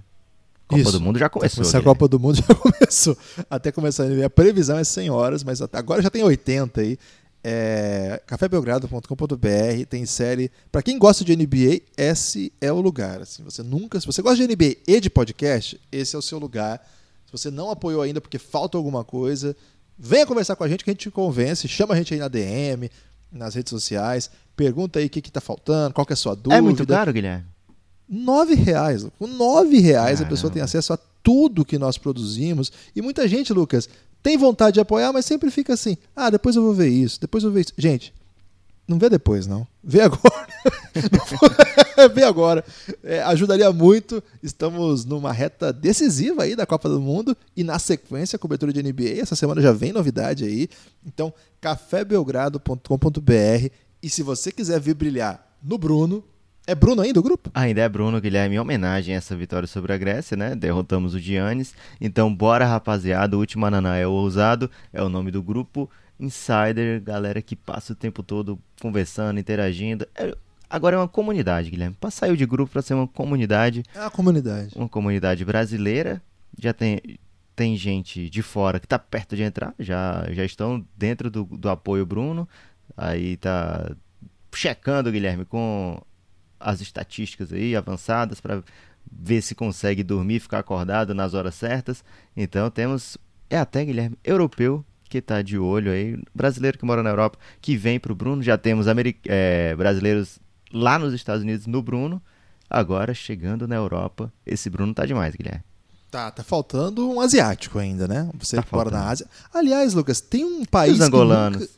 [0.68, 0.92] Copa Isso.
[0.92, 1.68] do Mundo já começou.
[1.68, 3.18] Até a Copa do Mundo já começou.
[3.50, 6.98] Até começar a previsão é 100 horas, mas agora já tem 80 aí.
[7.46, 13.62] É, cafébelgrado.com.br tem série para quem gosta de NBA esse é o lugar assim você
[13.62, 16.82] nunca se você gosta de NBA e de podcast esse é o seu lugar
[17.26, 19.58] se você não apoiou ainda porque falta alguma coisa
[19.98, 22.28] venha conversar com a gente que a gente te convence chama a gente aí na
[22.28, 22.90] DM
[23.32, 26.56] nas redes sociais pergunta aí o que está faltando qual que é a sua dúvida
[26.56, 27.54] é muito caro Guilherme
[28.14, 29.06] nove reais.
[29.18, 30.26] Com nove reais Caramba.
[30.26, 32.72] a pessoa tem acesso a tudo que nós produzimos.
[32.96, 33.90] E muita gente, Lucas,
[34.22, 37.44] tem vontade de apoiar, mas sempre fica assim: ah, depois eu vou ver isso, depois
[37.44, 37.74] eu vou ver isso.
[37.78, 38.14] Gente,
[38.88, 39.66] não vê depois, não.
[39.84, 40.48] Vê agora.
[42.14, 42.64] vê agora.
[43.04, 44.24] É, ajudaria muito.
[44.42, 49.22] Estamos numa reta decisiva aí da Copa do Mundo e na sequência, cobertura de NBA.
[49.22, 50.68] Essa semana já vem novidade aí.
[51.06, 53.70] Então, cafébelgrado.com.br.
[54.02, 56.24] E se você quiser vir brilhar no Bruno,
[56.66, 57.52] é Bruno ainda o grupo?
[57.54, 60.56] Ainda é Bruno, Guilherme, em homenagem a essa vitória sobre a Grécia, né?
[60.56, 61.74] Derrotamos o Giannis.
[62.00, 63.36] Então, bora, rapaziada.
[63.36, 65.90] O último Ananá é o ousado, é o nome do grupo.
[66.20, 70.08] Insider, galera que passa o tempo todo conversando, interagindo.
[70.16, 70.36] É,
[70.70, 71.96] agora é uma comunidade, Guilherme.
[72.12, 73.84] Saiu de grupo para ser uma comunidade.
[73.94, 74.74] É uma comunidade.
[74.76, 76.22] Uma comunidade brasileira.
[76.58, 77.02] Já tem,
[77.56, 81.70] tem gente de fora que está perto de entrar, já, já estão dentro do, do
[81.70, 82.48] apoio Bruno.
[82.96, 83.96] Aí tá
[84.54, 86.00] checando, Guilherme, com
[86.60, 88.64] as estatísticas aí avançadas para
[89.12, 92.04] ver se consegue dormir, ficar acordado nas horas certas.
[92.36, 93.18] Então temos
[93.50, 97.78] é até Guilherme europeu que está de olho aí, brasileiro que mora na Europa que
[97.78, 98.42] vem para o Bruno.
[98.42, 98.88] Já temos
[99.28, 100.40] é, brasileiros
[100.74, 102.20] lá nos Estados Unidos no Bruno.
[102.68, 105.64] Agora chegando na Europa, esse Bruno tá demais, Guilherme.
[106.10, 108.28] Tá, tá faltando um asiático ainda, né?
[108.40, 109.28] Você tá mora na Ásia.
[109.54, 110.94] Aliás, Lucas, tem um país.
[110.94, 111.62] E os angolanos.
[111.62, 111.74] Nunca...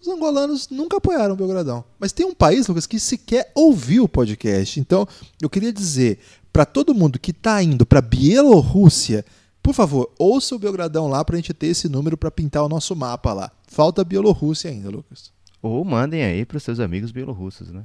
[0.00, 1.84] Os angolanos nunca apoiaram o Belgradão.
[1.98, 4.78] Mas tem um país, Lucas, que sequer ouviu o podcast.
[4.78, 5.06] Então,
[5.40, 6.20] eu queria dizer
[6.52, 9.24] para todo mundo que está indo para Bielorrússia,
[9.62, 12.68] por favor, ouça o Belgradão lá para a gente ter esse número para pintar o
[12.68, 13.52] nosso mapa lá.
[13.68, 15.32] Falta Bielorrússia ainda, Lucas.
[15.62, 17.84] Ou mandem aí para os seus amigos bielorrussos, né?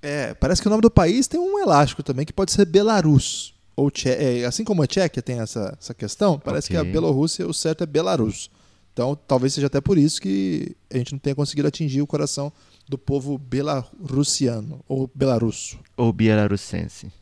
[0.00, 3.54] É, parece que o nome do país tem um elástico também, que pode ser Belarus.
[3.74, 6.76] Ou Tche é, assim como a Tchequia tem essa, essa questão, parece okay.
[6.76, 8.50] que a Bielorrússia, o certo é Belarus.
[8.92, 12.52] Então, talvez seja até por isso que a gente não tenha conseguido atingir o coração
[12.88, 15.78] do povo belarusiano, ou belarusso.
[15.96, 17.12] Ou bielorussense.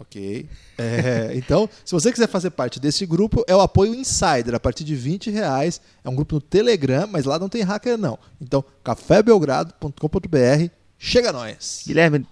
[0.00, 0.48] Ok.
[0.78, 4.82] É, então, se você quiser fazer parte desse grupo, é o apoio Insider, a partir
[4.82, 5.78] de 20 reais.
[6.02, 8.18] É um grupo no Telegram, mas lá não tem hacker, não.
[8.40, 11.84] Então, cafébelgrado.com.br, chega nós.
[11.86, 12.26] Guilherme,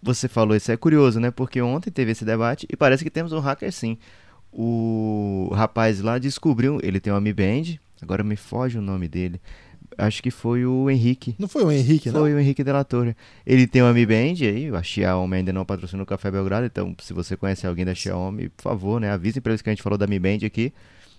[0.00, 1.32] você falou isso, é curioso, né?
[1.32, 3.98] Porque ontem teve esse debate e parece que temos um hacker sim.
[4.52, 9.40] O rapaz lá descobriu, ele tem uma Mi Band, Agora me foge o nome dele.
[9.98, 11.34] Acho que foi o Henrique.
[11.40, 12.20] Não foi o Henrique, não?
[12.20, 13.16] Foi o Henrique Della Torre.
[13.44, 16.94] Ele tem uma Mi Band aí, a Xiaomi ainda não patrocina o Café Belgrado, então
[17.02, 19.82] se você conhece alguém da Xiaomi, por favor, né, avisem para eles que a gente
[19.82, 20.72] falou da Mi Band aqui.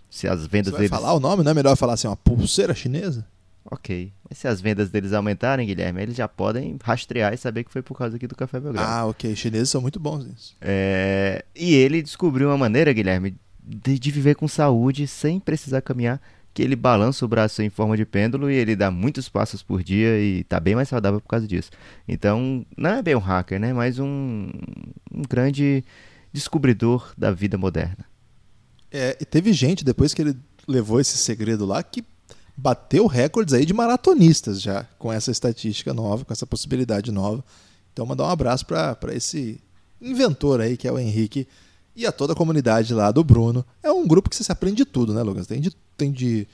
[0.10, 0.90] Se as vendas você deles...
[0.90, 3.28] falar o nome, não é melhor falar assim, uma pulseira chinesa?
[3.70, 4.14] Ok.
[4.28, 7.82] Mas se as vendas deles aumentarem, Guilherme, eles já podem rastrear e saber que foi
[7.82, 8.88] por causa aqui do Café Belgrado.
[8.90, 9.36] Ah, ok.
[9.36, 10.56] Chineses são muito bons nisso.
[10.62, 11.44] É...
[11.54, 16.20] E ele descobriu uma maneira, Guilherme, de, de viver com saúde sem precisar caminhar
[16.54, 19.84] que ele balança o braço em forma de pêndulo e ele dá muitos passos por
[19.84, 21.72] dia e está bem mais saudável por causa disso.
[22.08, 23.74] Então, não é bem um hacker, né?
[23.74, 24.50] Mas um,
[25.12, 25.84] um grande
[26.34, 28.06] descobridor da vida moderna.
[28.92, 30.36] É, e teve gente, depois que ele
[30.68, 32.04] levou esse segredo lá, que
[32.58, 37.44] bateu recordes aí de maratonistas já com essa estatística nova, com essa possibilidade nova.
[37.94, 39.60] Então, mandar um abraço para esse
[40.02, 41.48] inventor aí, que é o Henrique,
[42.00, 43.66] e a toda a comunidade lá do Bruno.
[43.84, 45.48] É um grupo que você se aprende de tudo, né, Lucas?
[45.48, 46.48] Tem de, tem de.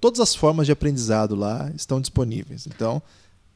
[0.00, 2.66] Todas as formas de aprendizado lá estão disponíveis.
[2.66, 3.02] Então,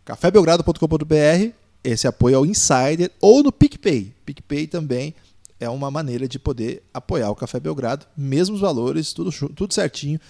[0.04, 1.52] cafébelgrado.com.br,
[1.82, 4.12] esse apoio ao Insider, ou no PicPay.
[4.24, 5.14] PicPay também
[5.58, 10.20] é uma maneira de poder apoiar o Café Belgrado, mesmos valores, tudo, tudo certinho.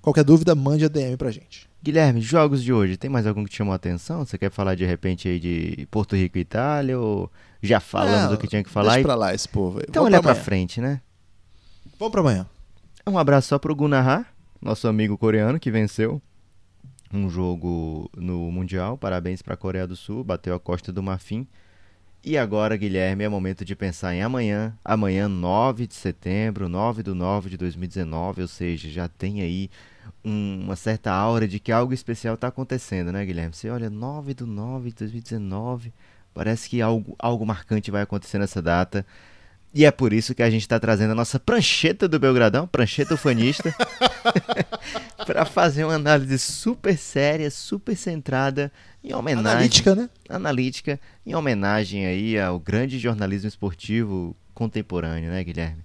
[0.00, 1.68] Qualquer dúvida, mande a DM pra gente.
[1.84, 4.24] Guilherme, jogos de hoje, tem mais algum que te chamou a atenção?
[4.24, 7.30] Você quer falar de repente aí de Porto Rico e Itália ou
[7.62, 8.94] já falamos Não, o que tinha que falar?
[8.94, 9.04] Deixa e...
[9.04, 9.84] pra lá esse povo aí.
[9.86, 11.02] Então Vamos olha pra pra frente, né?
[11.98, 12.46] Vamos pra amanhã.
[13.06, 16.22] Um abraço só pro Gunnar, nosso amigo coreano que venceu
[17.12, 18.96] um jogo no Mundial.
[18.96, 21.46] Parabéns pra Coreia do Sul, bateu a Costa do Marfim.
[22.24, 24.74] E agora, Guilherme, é momento de pensar em amanhã.
[24.82, 29.68] Amanhã, 9 de setembro, 9 do 9 de 2019, ou seja, já tem aí
[30.24, 33.54] um- uma certa aura de que algo especial está acontecendo, né, Guilherme?
[33.54, 35.92] Você olha, 9 do 9 de 2019,
[36.32, 39.04] parece que algo, algo marcante vai acontecer nessa data.
[39.76, 43.14] E é por isso que a gente está trazendo a nossa prancheta do Belgradão, prancheta
[43.14, 43.74] ufanista,
[45.26, 48.70] para fazer uma análise super séria, super centrada,
[49.02, 50.08] em homenagem Analítica, né?
[50.28, 55.84] analítica em homenagem aí ao grande jornalismo esportivo contemporâneo, né, Guilherme?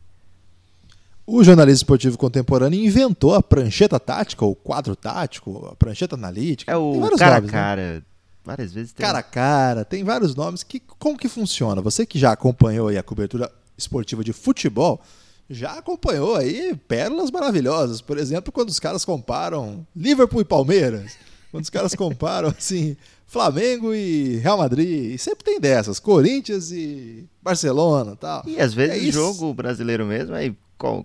[1.32, 6.72] O jornalismo esportivo contemporâneo inventou a prancheta tática, ou quadro tático, a prancheta analítica.
[6.72, 7.48] É o cara a né?
[7.48, 8.04] cara.
[8.44, 9.06] Várias vezes tem.
[9.06, 10.64] Cara a cara, tem vários nomes.
[10.64, 11.84] Que, como que funciona?
[11.84, 15.00] Você que já acompanhou aí a cobertura esportiva de futebol,
[15.48, 18.02] já acompanhou aí pérolas maravilhosas.
[18.02, 21.16] Por exemplo, quando os caras comparam Liverpool e Palmeiras.
[21.52, 25.14] Quando os caras comparam, assim, Flamengo e Real Madrid.
[25.14, 26.00] E sempre tem dessas.
[26.00, 28.42] Corinthians e Barcelona tal.
[28.48, 30.56] E às vezes É jogo brasileiro mesmo, aí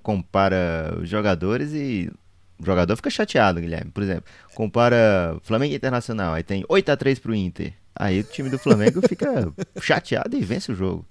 [0.02, 2.10] compara os jogadores e
[2.58, 3.90] o jogador fica chateado, Guilherme.
[3.90, 7.74] Por exemplo, compara Flamengo e Internacional, aí tem 8 a 3 pro Inter.
[7.94, 11.04] Aí o time do Flamengo fica chateado e vence o jogo.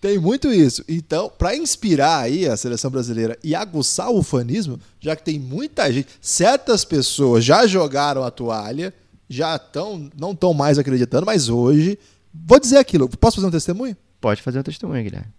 [0.00, 0.82] Tem muito isso.
[0.88, 5.90] Então, para inspirar aí a seleção brasileira e aguçar o fanismo, já que tem muita
[5.92, 8.92] gente, certas pessoas já jogaram a toalha,
[9.28, 11.96] já estão, não estão mais acreditando, mas hoje,
[12.34, 13.96] vou dizer aquilo, posso fazer um testemunho?
[14.20, 15.32] Pode fazer um testemunho, Guilherme.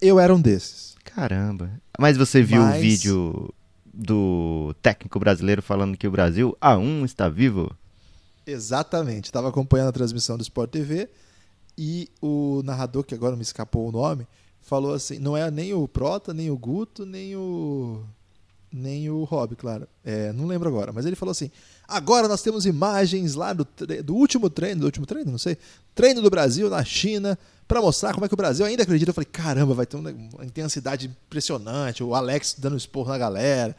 [0.00, 0.96] Eu era um desses.
[1.04, 1.70] Caramba.
[2.00, 3.54] Mas você viu Mas- o vídeo
[3.92, 7.70] do técnico brasileiro falando que o Brasil A1 está vivo?
[8.46, 9.26] Exatamente.
[9.26, 11.10] Estava acompanhando a transmissão do Sport TV
[11.76, 14.26] e o narrador, que agora me escapou o nome,
[14.62, 18.02] falou assim: não é nem o Prota, nem o Guto, nem o.
[18.72, 19.88] Nem o Rob, claro.
[20.04, 21.50] É, não lembro agora, mas ele falou assim:
[21.88, 23.66] agora nós temos imagens lá do,
[24.04, 25.56] do último treino, do último treino, não sei,
[25.94, 29.10] treino do Brasil na China, para mostrar como é que o Brasil ainda acredita.
[29.10, 32.04] Eu falei: caramba, vai ter uma, uma intensidade impressionante.
[32.04, 33.74] O Alex dando esporro na galera,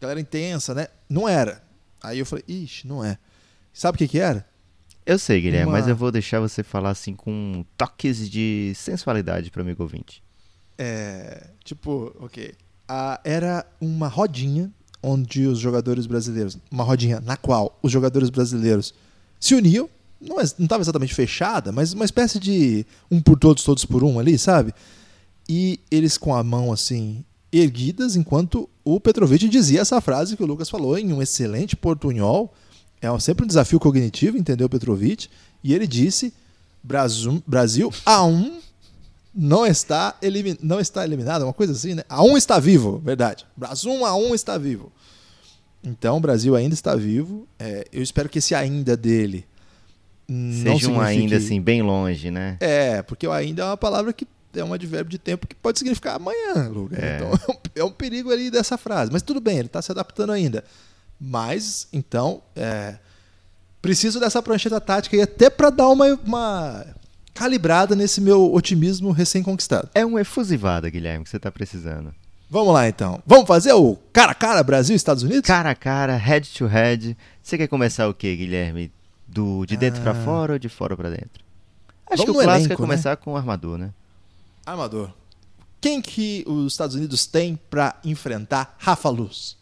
[0.00, 0.88] galera intensa, né?
[1.08, 1.62] Não era.
[2.02, 3.16] Aí eu falei: ixi, não é.
[3.72, 4.44] Sabe o que, que era?
[5.06, 9.50] Eu sei, Guilherme, Uma- mas eu vou deixar você falar assim com toques de sensualidade
[9.50, 10.22] para amigo ouvinte.
[10.76, 12.52] É, tipo, ok.
[12.88, 14.70] Ah, era uma rodinha
[15.02, 18.94] onde os jogadores brasileiros, uma rodinha na qual os jogadores brasileiros
[19.38, 19.88] se uniam,
[20.20, 24.38] não estava exatamente fechada, mas uma espécie de um por todos, todos por um ali,
[24.38, 24.72] sabe?
[25.48, 30.46] E eles com a mão assim erguidas, enquanto o Petrovic dizia essa frase que o
[30.46, 32.52] Lucas falou em um excelente portunhol.
[33.00, 35.28] É sempre um desafio cognitivo, entendeu, Petrovic?
[35.62, 36.32] E ele disse:
[36.82, 38.58] Brasil a um
[39.34, 40.56] não está, elimin...
[40.62, 42.04] não está eliminado, uma coisa assim, né?
[42.08, 43.44] A um está vivo, verdade.
[43.56, 44.92] Brasil um a um está vivo.
[45.82, 47.46] Então, o Brasil ainda está vivo.
[47.58, 49.46] É, eu espero que esse ainda dele
[50.26, 52.56] não Seja um ainda assim, bem longe, né?
[52.60, 55.78] É, porque o ainda é uma palavra que é um advérbio de tempo que pode
[55.78, 56.98] significar amanhã, Lucas.
[56.98, 57.16] É.
[57.16, 59.10] Então, é um, é um perigo ali dessa frase.
[59.12, 60.64] Mas tudo bem, ele está se adaptando ainda.
[61.20, 62.96] Mas, então, é,
[63.82, 66.86] preciso dessa prancheta tática aí até para dar uma, uma
[67.34, 69.90] calibrada nesse meu otimismo recém-conquistado.
[69.94, 72.14] É uma efusivada, Guilherme, que você tá precisando.
[72.48, 73.20] Vamos lá, então.
[73.26, 75.42] Vamos fazer o cara a cara Brasil Estados Unidos?
[75.42, 77.16] Cara a cara, head to head.
[77.42, 78.92] Você quer começar o quê, Guilherme?
[79.26, 80.24] Do de dentro pra Ah.
[80.24, 81.42] fora ou de fora pra dentro?
[82.08, 83.90] Acho Vamos que o clássico elenco, é começar com o armador, né?
[84.64, 85.10] Armador.
[85.80, 89.56] Quem que os Estados Unidos têm para enfrentar Rafa Luz?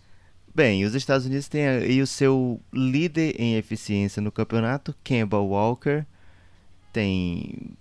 [0.55, 6.05] Bem, os Estados Unidos têm aí o seu líder em eficiência no campeonato, Kemba Walker.
[6.93, 7.77] Tem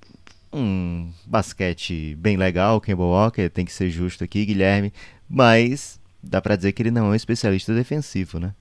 [0.53, 4.93] um basquete bem legal, Kemba Walker, tem que ser justo aqui, Guilherme.
[5.29, 8.53] Mas dá pra dizer que ele não é um especialista defensivo, né?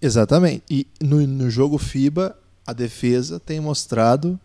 [0.00, 0.62] Exatamente.
[0.68, 4.38] E no, no jogo FIBA, a defesa tem mostrado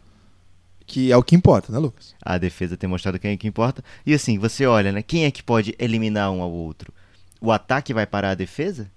[0.86, 2.16] que é o que importa, né, Lucas?
[2.20, 3.84] A defesa tem mostrado quem é que importa.
[4.04, 5.04] E assim, você olha, né?
[5.04, 6.92] Quem é que pode eliminar um ao outro?
[7.40, 8.90] O ataque vai parar a defesa?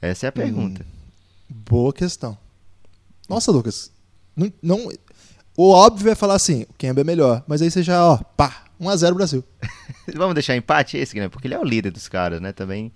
[0.00, 0.82] Essa é a pergunta.
[0.82, 2.36] Hum, boa questão.
[3.28, 3.92] Nossa, Lucas.
[4.40, 4.92] Não, não,
[5.56, 7.44] o óbvio é falar assim, o Kemba é melhor.
[7.46, 9.44] Mas aí você já, ó, pá, 1x0 Brasil.
[10.14, 11.28] Vamos deixar empate esse, né?
[11.28, 12.52] Porque ele é o líder dos caras, né?
[12.52, 12.92] Também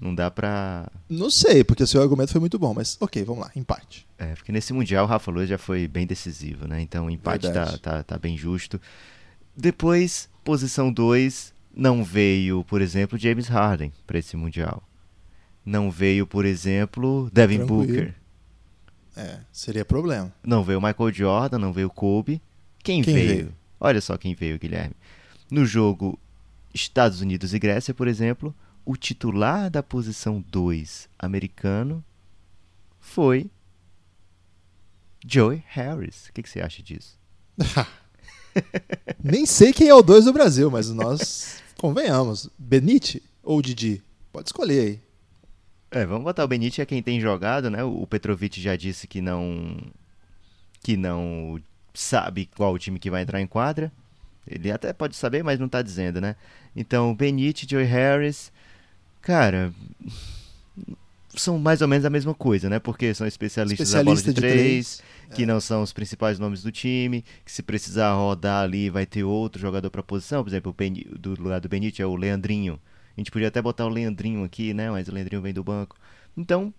[0.00, 0.86] não dá pra.
[1.08, 4.06] Não sei, porque o seu argumento foi muito bom, mas ok, vamos lá, empate.
[4.18, 6.80] É, porque nesse Mundial o Rafa Luz já foi bem decisivo, né?
[6.80, 8.80] Então o empate tá, tá, tá, bem justo.
[9.56, 14.82] Depois, posição 2, não veio, por exemplo, James Harden para esse Mundial.
[15.64, 17.86] Não veio, por exemplo, Devin Tranquilo.
[17.86, 18.14] Booker.
[19.18, 20.32] É, seria problema.
[20.44, 22.40] Não veio Michael Jordan, não veio Kobe.
[22.84, 23.28] Quem, quem veio?
[23.28, 23.54] veio?
[23.80, 24.94] Olha só quem veio, Guilherme.
[25.50, 26.16] No jogo
[26.72, 28.54] Estados Unidos e Grécia, por exemplo,
[28.84, 32.04] o titular da posição 2 americano
[33.00, 33.50] foi
[35.26, 36.28] Joey Harris.
[36.28, 37.18] O que, que você acha disso?
[39.22, 42.48] Nem sei quem é o 2 do Brasil, mas nós convenhamos.
[42.56, 44.00] Benite ou Didi?
[44.32, 45.07] Pode escolher aí.
[45.90, 47.82] É, vamos botar o Benite é quem tem jogado, né?
[47.82, 49.76] O Petrovic já disse que não
[50.82, 51.60] que não
[51.94, 53.90] sabe qual o time que vai entrar em quadra.
[54.46, 56.36] Ele até pode saber, mas não está dizendo, né?
[56.74, 58.52] Então, Benite, Joey Harris,
[59.20, 59.72] cara,
[61.34, 62.78] são mais ou menos a mesma coisa, né?
[62.78, 65.46] Porque são especialistas Especialista da bola de, de três, três, que é.
[65.46, 69.60] não são os principais nomes do time, que se precisar rodar ali vai ter outro
[69.60, 70.74] jogador para posição, por exemplo,
[71.18, 72.80] do lado do Benite é o Leandrinho.
[73.18, 74.88] A gente podia até botar o Leandrinho aqui, né?
[74.92, 75.96] Mas o Leandrinho vem do banco.
[76.36, 76.72] Então,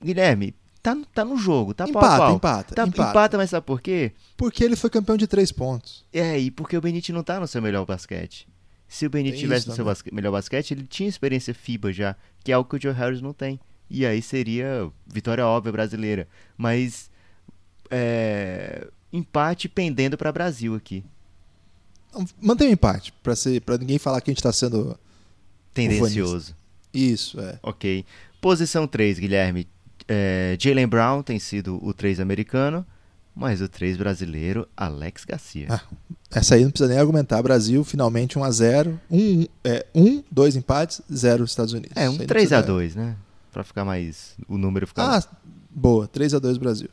[0.00, 2.36] Guilherme, tá, tá no jogo, tá empata, pau, pau.
[2.36, 3.10] Empata, tá, empata.
[3.10, 4.12] Empata, mas sabe por quê?
[4.36, 6.04] Porque ele foi campeão de três pontos.
[6.12, 8.46] É, e porque o Benite não tá no seu melhor basquete.
[8.86, 12.14] Se o Benite tivesse no seu basque melhor basquete, ele tinha experiência FIBA já,
[12.44, 13.58] que é algo que o Joe Harris não tem.
[13.90, 16.28] E aí seria vitória óbvia brasileira.
[16.56, 17.10] Mas
[17.90, 21.04] é, empate pendendo para Brasil aqui.
[22.40, 23.12] Mantém o empate,
[23.64, 24.96] para ninguém falar que a gente está sendo
[25.72, 26.54] Tendencioso.
[26.92, 27.58] Isso, é.
[27.62, 28.04] Ok.
[28.40, 29.66] Posição 3, Guilherme.
[30.08, 32.84] É, Jalen Brown tem sido o 3 americano,
[33.34, 35.68] mas o 3 brasileiro, Alex Garcia.
[35.70, 35.80] Ah,
[36.30, 37.42] essa aí não precisa nem argumentar.
[37.42, 38.98] Brasil, finalmente 1x0.
[39.10, 41.96] 1, é, 1 2 empates, 0 Estados Unidos.
[41.96, 43.16] É, um 3x2, né?
[43.52, 44.34] Pra ficar mais.
[44.48, 45.18] O número ficar.
[45.18, 45.22] Ah,
[45.70, 46.08] boa.
[46.08, 46.88] 3x2 Brasil.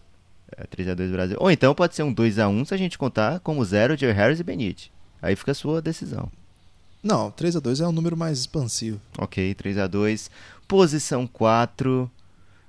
[0.56, 1.38] É, 3x2 Brasil.
[1.40, 4.44] Ou então pode ser um 2x1 se a gente contar como 0 Joe Harris e
[4.44, 4.92] Benite.
[5.22, 6.32] Aí fica a sua decisão.
[7.02, 9.00] Não, 3 a 2 é um número mais expansivo.
[9.18, 10.30] Ok, 3 a 2
[10.68, 12.10] Posição 4.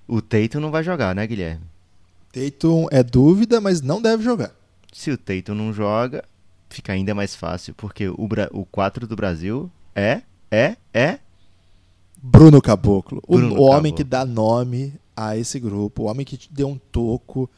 [0.06, 1.64] O Tatum não vai jogar, né, Guilherme?
[2.32, 4.52] Tatum é dúvida, mas não deve jogar.
[4.92, 6.24] Se o Tatum não joga,
[6.68, 11.18] fica ainda mais fácil, porque o, Bra o 4 do Brasil é, é, é...
[12.22, 13.22] Bruno Caboclo.
[13.28, 16.04] Bruno o, homem que dá nome a esse grupo.
[16.04, 17.50] O homem que te deu um toco,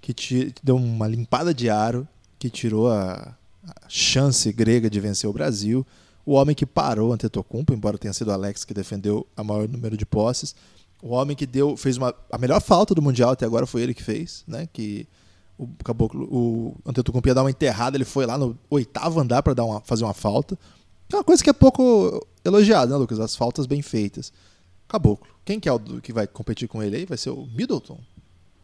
[0.00, 3.34] que te deu uma limpada de aro, que tirou a,
[3.66, 5.86] a chance grega de vencer o Brasil
[6.26, 10.04] o homem que parou Antetokounmpo, embora tenha sido Alex que defendeu a maior número de
[10.04, 10.56] posses,
[11.00, 13.94] o homem que deu fez uma, a melhor falta do mundial até agora foi ele
[13.94, 14.68] que fez, né?
[14.72, 15.06] Que
[15.56, 19.54] o caboclo, o Antetokounmpo ia dar uma enterrada, ele foi lá no oitavo andar para
[19.54, 20.58] dar uma, fazer uma falta.
[21.10, 23.20] É uma coisa que é pouco elogiada, né, Lucas?
[23.20, 24.32] As faltas bem feitas.
[24.88, 25.28] Caboclo.
[25.44, 27.06] Quem que é o que vai competir com ele aí?
[27.06, 28.00] Vai ser o Middleton?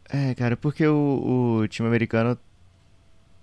[0.08, 2.36] É, cara, porque o, o time americano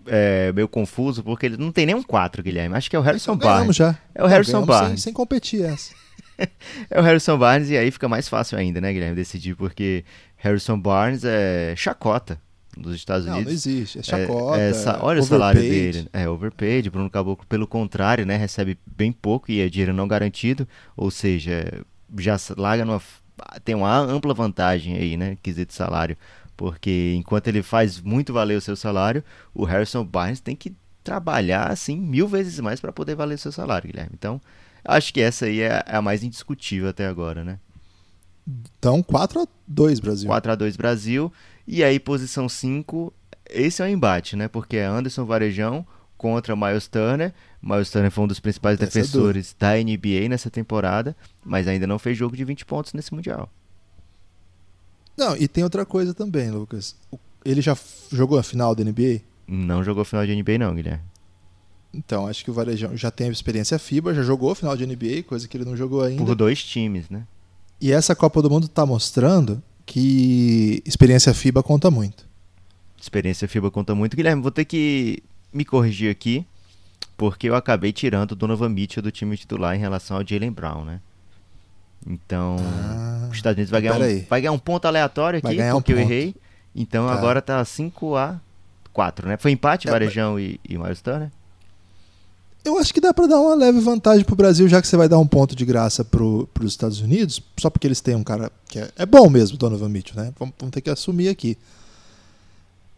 [0.06, 2.76] é, meio confuso, porque ele não tem nem um 4, Guilherme.
[2.76, 3.76] Acho que é o Harrison Barnes.
[3.76, 3.98] já.
[4.14, 5.02] É o Harrison Barnes.
[5.02, 5.94] Sem, sem competir essa.
[6.90, 10.04] é o Harrison Barnes e aí fica mais fácil ainda, né, Guilherme, decidir, porque
[10.38, 12.40] Harrison Barnes é chacota
[12.78, 13.66] dos Estados não, Unidos.
[13.66, 14.00] Não, existe.
[14.00, 14.60] É chacota.
[14.60, 16.08] É, é, olha o salário dele.
[16.14, 16.90] É overpaid.
[16.90, 21.84] Bruno Caboclo, pelo contrário, né, recebe bem pouco e é dinheiro não garantido, ou seja,
[22.18, 23.02] já larga numa
[23.64, 26.18] tem uma ampla vantagem aí, né, quesito salário
[26.60, 31.72] porque enquanto ele faz muito valer o seu salário, o Harrison Barnes tem que trabalhar
[31.72, 34.12] assim mil vezes mais para poder valer o seu salário, Guilherme.
[34.14, 34.42] Então,
[34.84, 37.60] acho que essa aí é a mais indiscutível até agora, né?
[38.78, 40.28] Então, 4 a 2 Brasil.
[40.28, 41.32] 4 a 2 Brasil.
[41.66, 43.14] E aí, posição 5,
[43.50, 44.50] esse é o um embate, né?
[44.50, 47.34] Porque é Anderson Varejão contra Miles Turner.
[47.62, 51.70] Miles Turner foi um dos principais essa é defensores é da NBA nessa temporada, mas
[51.70, 53.50] ainda não fez jogo de 20 pontos nesse Mundial.
[55.20, 56.96] Não, e tem outra coisa também, Lucas.
[57.44, 57.78] Ele já
[58.10, 59.20] jogou a final da NBA?
[59.46, 61.04] Não jogou a final de NBA, não, Guilherme.
[61.94, 65.24] Então, acho que o Varejão já tem experiência FIBA, já jogou a final de NBA,
[65.28, 66.24] coisa que ele não jogou ainda.
[66.24, 67.28] Por dois times, né?
[67.82, 72.26] E essa Copa do Mundo está mostrando que experiência FIBA conta muito.
[73.02, 74.16] Experiência FIBA conta muito.
[74.16, 76.46] Guilherme, vou ter que me corrigir aqui,
[77.18, 80.86] porque eu acabei tirando o Donovan Mitchell do time titular em relação ao Jalen Brown,
[80.86, 81.02] né?
[82.08, 85.94] Então, ah, os Estados Unidos vai ganhar, um, vai ganhar um ponto aleatório aqui, porque
[85.94, 86.36] um eu errei.
[86.76, 87.14] Então tá.
[87.14, 88.40] agora tá 5 a
[88.94, 89.38] 4, né?
[89.38, 90.44] Foi empate, é, Varejão mas...
[90.44, 91.32] e, e Miles Turner?
[92.64, 95.08] Eu acho que dá para dar uma leve vantagem pro Brasil, já que você vai
[95.08, 98.52] dar um ponto de graça pro, pros Estados Unidos, só porque eles têm um cara
[98.68, 100.34] que é, é bom mesmo, Donovan Mitchell, né?
[100.38, 101.58] Vamos, vamos, ter que assumir aqui.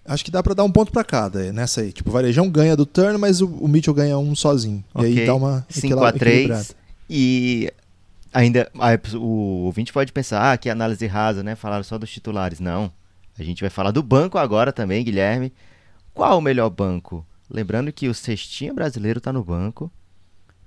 [0.03, 1.91] Acho que dá para dar um ponto para cada nessa aí.
[1.91, 4.83] Tipo, o Varejão ganha do turn, mas o, o Mitchell ganha um sozinho.
[4.95, 5.13] Okay.
[5.13, 6.75] E aí dá uma 5 a 3
[7.07, 7.71] E
[8.33, 8.71] ainda
[9.15, 11.55] o ouvinte pode pensar, ah, que análise rasa, né?
[11.55, 12.59] Falaram só dos titulares.
[12.59, 12.91] Não.
[13.37, 15.53] A gente vai falar do banco agora também, Guilherme.
[16.13, 17.25] Qual o melhor banco?
[17.49, 19.91] Lembrando que o cestinha brasileiro está no banco.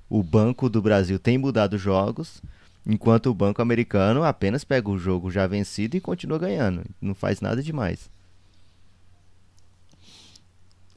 [0.08, 2.42] O banco do Brasil tem mudado jogos,
[2.86, 6.84] enquanto o banco americano apenas pega o jogo já vencido e continua ganhando.
[7.00, 8.10] Não faz nada demais.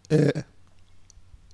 [0.10, 0.44] É.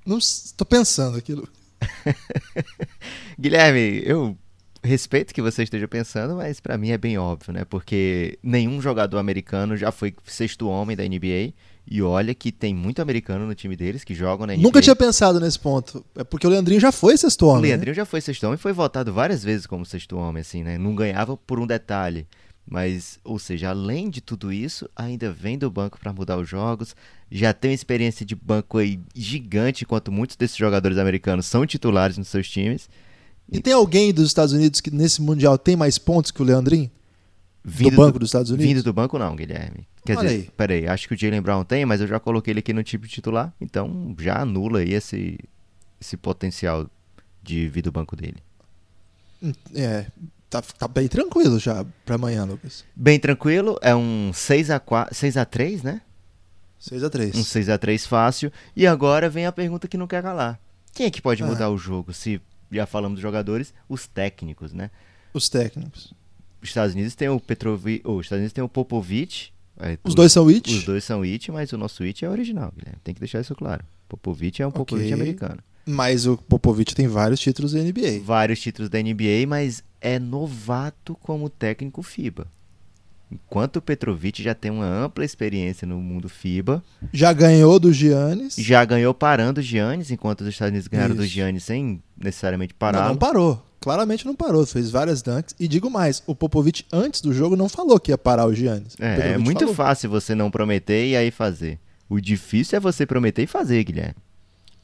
[0.06, 1.48] Não estou pensando aquilo.
[3.40, 4.38] Guilherme, eu
[4.84, 7.66] respeito que você esteja pensando, mas para mim é bem óbvio, né?
[7.66, 11.54] Porque nenhum jogador americano já foi sexto homem da NBA
[11.86, 14.62] e olha que tem muito americano no time deles que jogam na NBA.
[14.64, 16.06] Nunca tinha pensado nesse ponto.
[16.16, 17.60] É porque o Leandrinho já foi sexto homem.
[17.60, 17.68] O né?
[17.70, 17.96] Leandrinho né?
[17.96, 20.78] já foi sexto homem e foi votado várias vezes como sexto homem, assim, né?
[20.78, 22.28] Não ganhava por um detalhe.
[22.66, 26.96] Mas, ou seja, além de tudo isso, ainda vem do banco para mudar os jogos.
[27.30, 32.18] Já tem uma experiência de banco aí gigante, enquanto muitos desses jogadores americanos são titulares
[32.18, 32.90] nos seus times.
[33.52, 36.46] E, e tem alguém dos Estados Unidos que nesse Mundial tem mais pontos que o
[36.46, 36.90] Leandrinho?
[37.64, 38.68] Vindo do banco do, dos Estados Unidos?
[38.68, 39.88] Vindo do banco, não, Guilherme.
[40.06, 40.52] Quer Olha dizer, aí.
[40.58, 43.08] peraí, acho que o Jalen Brown tem, mas eu já coloquei ele aqui no tipo
[43.08, 45.40] titular, então já anula aí esse,
[46.00, 46.90] esse potencial
[47.42, 48.38] de vir do banco dele.
[49.42, 50.08] Hum, é,
[50.50, 52.84] tá, tá bem tranquilo já pra amanhã, Lucas.
[52.94, 56.02] Bem tranquilo, é um 6x4, 6x3, né?
[56.82, 57.36] 6x3.
[57.36, 58.52] Um 6x3 fácil.
[58.76, 60.60] E agora vem a pergunta que não quer calar.
[60.94, 61.46] Quem é que pode ah.
[61.46, 62.14] mudar o jogo?
[62.14, 62.42] Se
[62.74, 64.90] já falamos dos jogadores, os técnicos, né?
[65.34, 66.14] Os técnicos.
[66.62, 70.32] Os Estados Unidos tem o Petrovic, os Estados Unidos tem o Popovich, é, os, dois
[70.32, 70.72] são It?
[70.72, 73.00] Os dois são It, mas o nosso It é original, Guilherme.
[73.04, 73.84] Tem que deixar isso claro.
[74.08, 74.80] Popovich é um okay.
[74.80, 75.60] Popovich americano.
[75.86, 78.22] Mas o Popovich tem vários títulos da NBA.
[78.24, 82.48] Vários títulos da NBA, mas é novato como técnico FIBA.
[83.34, 86.84] Enquanto o Petrovic já tem uma ampla experiência no mundo FIBA.
[87.12, 88.56] Já ganhou do Giannis.
[88.56, 91.24] Já ganhou parando o Giannis, enquanto os Estados Unidos ganharam Isso.
[91.24, 93.04] do Giannis sem necessariamente parar.
[93.04, 95.54] Não, não parou claramente não parou, fez várias dunks.
[95.60, 98.96] E digo mais, o Popovich antes do jogo não falou que ia parar o Giannis.
[98.98, 99.76] É, é muito falou.
[99.76, 101.78] fácil você não prometer e aí fazer.
[102.08, 104.16] O difícil é você prometer e fazer, Guilherme.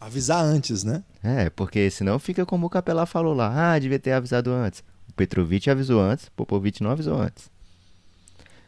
[0.02, 1.02] Avisar antes, né?
[1.24, 3.74] É, porque senão fica como o Capelá falou lá.
[3.74, 4.84] Ah, devia ter avisado antes.
[5.10, 7.50] O Petrovic avisou antes, o Popovich não avisou antes.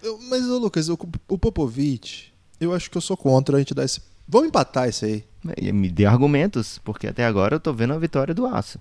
[0.02, 0.98] Eu, mas, ô, Lucas, o,
[1.28, 4.02] o Popovich, eu acho que eu sou contra a gente dar esse.
[4.28, 5.24] Vamos empatar isso aí.
[5.72, 8.80] Me dê argumentos, porque até agora eu tô vendo a vitória do Aço.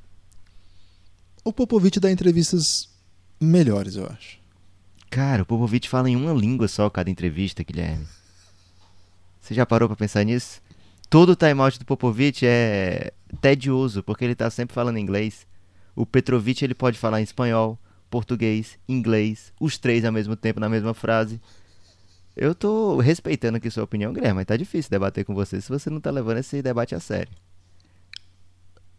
[1.45, 2.89] O Popovich dá entrevistas
[3.41, 4.39] melhores, eu acho.
[5.09, 8.07] Cara, o Popovich fala em uma língua só cada entrevista, Guilherme.
[9.41, 10.61] Você já parou para pensar nisso?
[11.09, 15.47] Todo o timeout do Popovich é tedioso, porque ele tá sempre falando inglês.
[15.97, 17.77] O Petrovic ele pode falar em espanhol,
[18.11, 21.41] português, inglês, os três ao mesmo tempo na mesma frase.
[22.37, 25.89] Eu tô respeitando aqui sua opinião, Guilherme, mas tá difícil debater com você se você
[25.89, 27.33] não tá levando esse debate a sério.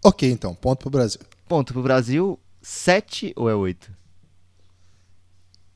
[0.03, 1.19] Ok, então, ponto pro Brasil.
[1.47, 3.91] Ponto pro Brasil, 7 ou é 8?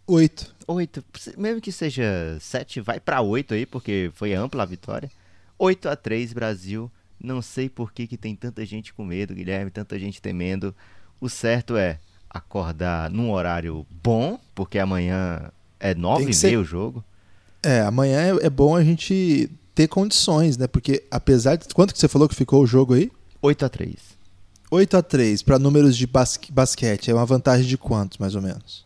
[0.08, 0.56] 8.
[0.68, 1.06] 8.
[1.38, 5.12] Mesmo que seja 7, vai para 8 aí, porque foi ampla a vitória.
[5.58, 6.92] 8 a 3 Brasil.
[7.20, 10.76] Não sei por que, que tem tanta gente com medo, Guilherme, tanta gente temendo.
[11.20, 12.00] O certo é
[12.38, 17.04] acordar num horário bom, porque amanhã é 9 e meia o jogo.
[17.64, 20.68] É, amanhã é, é bom a gente ter condições, né?
[20.68, 21.68] Porque apesar de.
[21.74, 23.12] Quanto que você falou que ficou o jogo aí?
[23.42, 23.96] 8 a 3
[24.72, 28.42] 8 a 3 para números de basque, basquete é uma vantagem de quantos, mais ou
[28.42, 28.86] menos?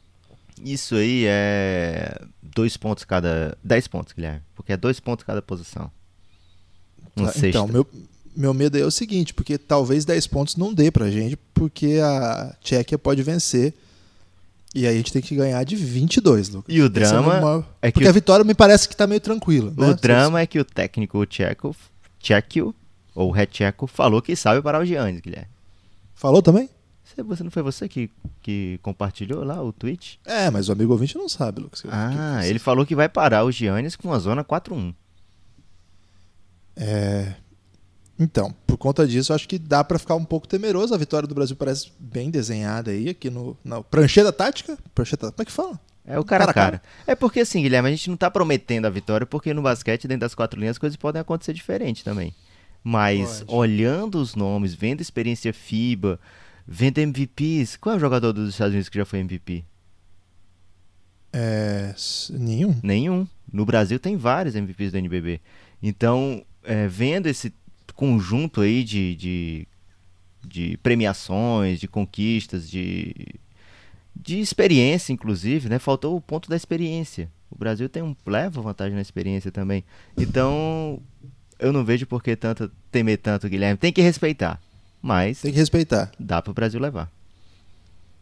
[0.63, 3.57] Isso aí é dois pontos cada.
[3.63, 4.41] 10 pontos, Guilherme.
[4.55, 5.89] Porque é dois pontos cada posição.
[7.17, 7.87] Um tá, então, meu,
[8.35, 12.55] meu medo é o seguinte, porque talvez 10 pontos não dê pra gente, porque a
[12.61, 13.73] Tchequia pode vencer.
[14.73, 16.75] E aí a gente tem que ganhar de 22, Lucas.
[16.75, 18.09] E o drama é, é que Porque o...
[18.09, 19.73] a vitória me parece que tá meio tranquila.
[19.75, 19.93] O né?
[19.99, 21.75] drama é que o técnico tcheco,
[22.19, 22.75] tchequio,
[23.15, 25.49] ou Retcheco, falou que sabe parar o Giannis, Guilherme.
[26.13, 26.69] Falou também?
[27.03, 28.09] Você, não foi você que,
[28.41, 30.19] que compartilhou lá o tweet?
[30.23, 31.83] É, mas o amigo ouvinte não sabe, Lucas.
[31.89, 34.93] Ah, ele falou que vai parar o Giannis com a zona 4-1.
[36.75, 37.33] É.
[38.19, 40.93] Então, por conta disso, acho que dá para ficar um pouco temeroso.
[40.93, 44.77] A vitória do Brasil parece bem desenhada aí, aqui no, na prancheta tática.
[44.93, 45.79] Prancheta, como é que fala?
[46.05, 46.81] É o cara, cara a cara.
[47.07, 50.21] É porque assim, Guilherme, a gente não tá prometendo a vitória, porque no basquete, dentro
[50.21, 52.35] das quatro linhas, as coisas podem acontecer diferente também.
[52.83, 53.55] Mas Pode.
[53.55, 56.19] olhando os nomes, vendo experiência FIBA,
[56.67, 59.63] vendo MVPs, qual é o jogador dos Estados Unidos que já foi MVP?
[61.31, 61.93] É,
[62.31, 62.75] nenhum.
[62.83, 63.27] Nenhum.
[63.51, 65.39] No Brasil tem vários MVPs do NBB.
[65.81, 67.53] Então, é, vendo esse
[67.99, 69.67] conjunto aí de, de,
[70.47, 73.13] de premiações, de conquistas, de,
[74.15, 75.79] de experiência, inclusive, né?
[75.79, 77.29] Faltou o ponto da experiência.
[77.51, 79.83] O Brasil tem um leva vantagem na experiência também.
[80.17, 81.01] Então,
[81.59, 83.75] eu não vejo por que tanto temer tanto, Guilherme.
[83.75, 84.61] Tem que respeitar.
[85.01, 85.41] Mas.
[85.41, 86.09] Tem que respeitar.
[86.17, 87.11] Dá para o Brasil levar.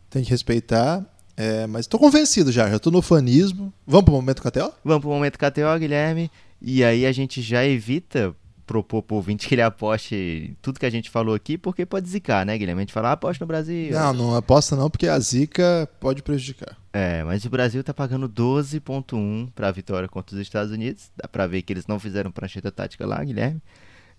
[0.10, 1.06] Tem que respeitar.
[1.36, 3.72] É, mas estou convencido já, já estou no fanismo.
[3.86, 4.74] Vamos para o momento KTO?
[4.84, 6.32] Vamos para o momento KTO, Guilherme.
[6.60, 8.36] E aí a gente já evita
[8.68, 12.46] propor pro ouvinte que ele aposte tudo que a gente falou aqui, porque pode zicar,
[12.46, 12.82] né, Guilherme?
[12.82, 13.92] A gente fala, ah, aposta no Brasil.
[13.92, 16.78] Não, não aposta não, porque a zica pode prejudicar.
[16.92, 21.10] É, mas o Brasil tá pagando 12.1 para a vitória contra os Estados Unidos.
[21.16, 23.62] Dá para ver que eles não fizeram prancheta tática lá, Guilherme.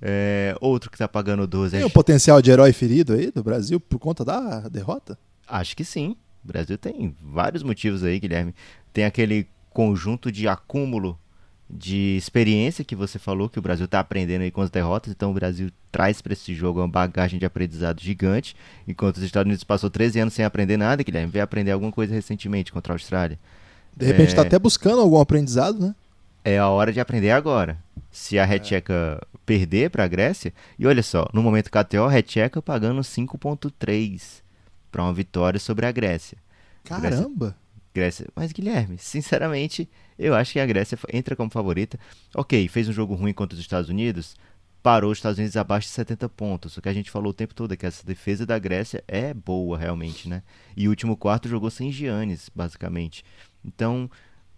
[0.00, 3.80] É, outro que tá pagando 12 Tem um potencial de herói ferido aí do Brasil
[3.80, 5.18] por conta da derrota?
[5.46, 6.16] Acho que sim.
[6.44, 8.54] O Brasil tem vários motivos aí, Guilherme.
[8.92, 11.18] Tem aquele conjunto de acúmulo
[11.70, 15.30] de experiência que você falou que o Brasil está aprendendo aí com as derrotas, então
[15.30, 18.56] o Brasil traz para esse jogo uma bagagem de aprendizado gigante,
[18.86, 22.14] enquanto os Estados Unidos passou 13 anos sem aprender nada, Guilherme, veio aprender alguma coisa
[22.14, 23.38] recentemente contra a Austrália.
[23.94, 24.46] De repente está é...
[24.46, 25.94] até buscando algum aprendizado, né?
[26.44, 27.76] É a hora de aprender agora.
[28.10, 29.26] Se a Retcheca é.
[29.44, 34.40] perder para a Grécia, e olha só, no momento KTO, a Retcheca pagando 5.3
[34.90, 36.38] para uma vitória sobre a Grécia.
[36.84, 37.54] Caramba!
[37.94, 38.26] Grécia.
[38.34, 39.88] Mas Guilherme, sinceramente,
[40.18, 41.98] eu acho que a Grécia entra como favorita.
[42.34, 44.34] Ok, fez um jogo ruim contra os Estados Unidos,
[44.82, 46.76] parou os Estados Unidos abaixo de 70 pontos.
[46.76, 49.32] O que a gente falou o tempo todo é que essa defesa da Grécia é
[49.34, 50.42] boa, realmente, né?
[50.76, 53.24] E o último quarto jogou sem Giannis, basicamente.
[53.64, 54.10] Então,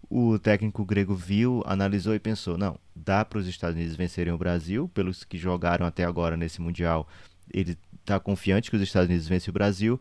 [0.09, 4.37] o técnico grego viu, analisou e pensou: não, dá para os Estados Unidos vencerem o
[4.37, 7.07] Brasil, pelos que jogaram até agora nesse Mundial.
[7.53, 9.99] Ele está confiante que os Estados Unidos vencem o Brasil.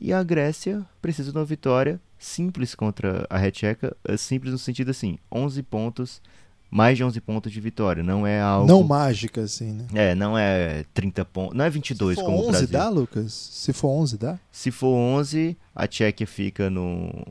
[0.00, 4.58] E a Grécia precisa de uma vitória simples contra a Red Checa, é simples no
[4.58, 6.22] sentido assim, 11 pontos,
[6.70, 8.66] mais de 11 pontos de vitória, não é algo...
[8.66, 9.86] Não mágica, assim, né?
[9.92, 12.66] É, não é 30 pontos, não é 22 como o Brasil.
[12.66, 13.32] Se for 11 dá, Lucas?
[13.32, 14.38] Se for 11 dá?
[14.50, 17.26] Se for 11, a Tchequia fica no...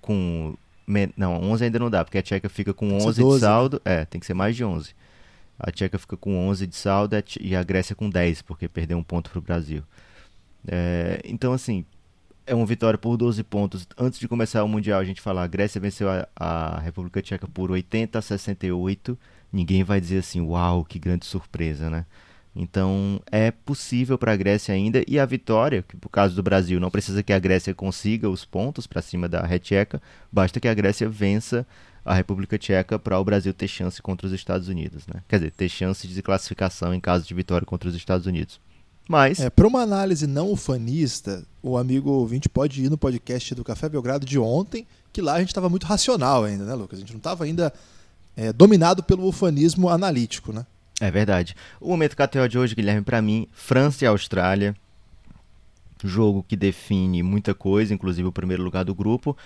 [0.00, 0.54] com...
[1.16, 4.20] Não, 11 ainda não dá, porque a Tcheca fica com 11 de saldo, é, tem
[4.20, 4.94] que ser mais de 11.
[5.58, 9.02] A Tcheca fica com 11 de saldo e a Grécia com 10, porque perdeu um
[9.02, 9.82] ponto para o Brasil.
[10.66, 11.84] É, então, assim,
[12.46, 13.86] é uma vitória por 12 pontos.
[13.96, 17.48] Antes de começar o Mundial, a gente falar, a Grécia venceu a, a República Tcheca
[17.48, 19.18] por 80 a 68.
[19.52, 22.06] Ninguém vai dizer assim, uau, que grande surpresa, né?
[22.54, 26.78] Então é possível para a Grécia ainda e a vitória, que por caso do Brasil
[26.78, 30.74] não precisa que a Grécia consiga os pontos para cima da Tcheca, basta que a
[30.74, 31.66] Grécia vença
[32.04, 35.22] a República Tcheca para o Brasil ter chance contra os Estados Unidos, né?
[35.28, 38.60] Quer dizer, ter chance de classificação em caso de vitória contra os Estados Unidos.
[39.08, 39.40] Mas.
[39.40, 43.88] É, para uma análise não ufanista, o amigo ouvinte pode ir no podcast do Café
[43.88, 46.98] Belgrado de ontem, que lá a gente estava muito racional ainda, né, Lucas?
[46.98, 47.72] A gente não estava ainda
[48.36, 50.64] é, dominado pelo ufanismo analítico, né?
[51.00, 51.56] É verdade.
[51.80, 54.74] O momento KTO de hoje, Guilherme, para mim, França e Austrália.
[56.04, 59.36] Jogo que define muita coisa, inclusive o primeiro lugar do grupo,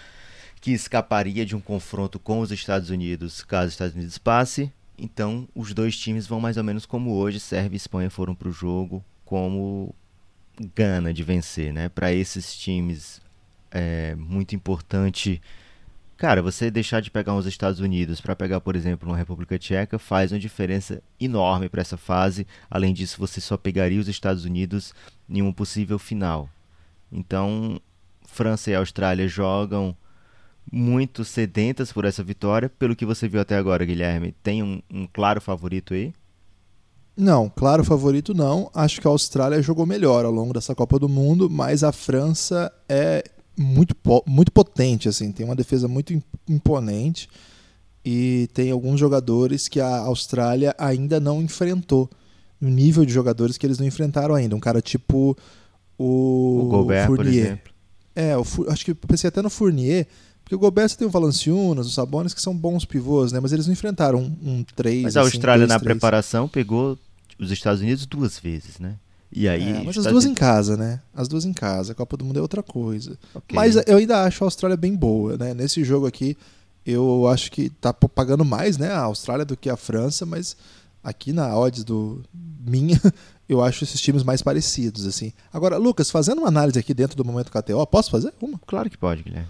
[0.60, 4.72] que escaparia de um confronto com os Estados Unidos caso os Estados Unidos passe.
[4.98, 7.38] Então, os dois times vão mais ou menos como hoje.
[7.40, 9.94] Sérvia e Espanha foram para o jogo como
[10.74, 11.90] gana de vencer, né?
[11.90, 13.20] Para esses times
[13.70, 15.42] é muito importante.
[16.16, 19.98] Cara, você deixar de pegar os Estados Unidos para pegar, por exemplo, uma República Tcheca
[19.98, 22.46] faz uma diferença enorme para essa fase.
[22.70, 24.94] Além disso, você só pegaria os Estados Unidos
[25.28, 26.48] em um possível final.
[27.12, 27.78] Então,
[28.24, 29.94] França e Austrália jogam
[30.72, 32.70] muito sedentas por essa vitória.
[32.70, 36.14] Pelo que você viu até agora, Guilherme, tem um, um claro favorito aí?
[37.16, 38.70] Não, claro, favorito não.
[38.74, 42.70] Acho que a Austrália jogou melhor ao longo dessa Copa do Mundo, mas a França
[42.88, 43.24] é
[43.56, 43.96] muito,
[44.26, 46.12] muito potente, assim, tem uma defesa muito
[46.46, 47.28] imponente
[48.04, 52.08] e tem alguns jogadores que a Austrália ainda não enfrentou.
[52.60, 54.56] No nível de jogadores que eles não enfrentaram ainda.
[54.56, 55.36] Um cara tipo
[55.98, 57.16] o, o Gobert, Fournier.
[57.16, 57.72] por exemplo.
[58.14, 60.06] É, o, acho que pensei até no Fournier,
[60.42, 63.40] porque o Gobert tem o Valanciunas, os Sabonis, que são bons pivôs, né?
[63.40, 65.02] Mas eles não enfrentaram um, um 3.
[65.02, 66.96] Mas a assim, Austrália na preparação pegou
[67.38, 68.96] os Estados Unidos duas vezes, né?
[69.30, 71.00] E aí, é, mas as duas em casa, né?
[71.14, 71.92] As duas em casa.
[71.92, 73.18] A Copa do Mundo é outra coisa.
[73.34, 73.54] Okay.
[73.54, 75.52] Mas eu ainda acho a Austrália bem boa, né?
[75.52, 76.36] Nesse jogo aqui,
[76.84, 78.92] eu acho que tá pagando mais, né?
[78.92, 80.56] A Austrália do que a França, mas
[81.02, 83.00] aqui na odds do minha,
[83.48, 85.32] eu acho esses times mais parecidos, assim.
[85.52, 88.58] Agora, Lucas, fazendo uma análise aqui dentro do momento KTO, posso fazer uma?
[88.66, 89.48] Claro que pode, Guilherme.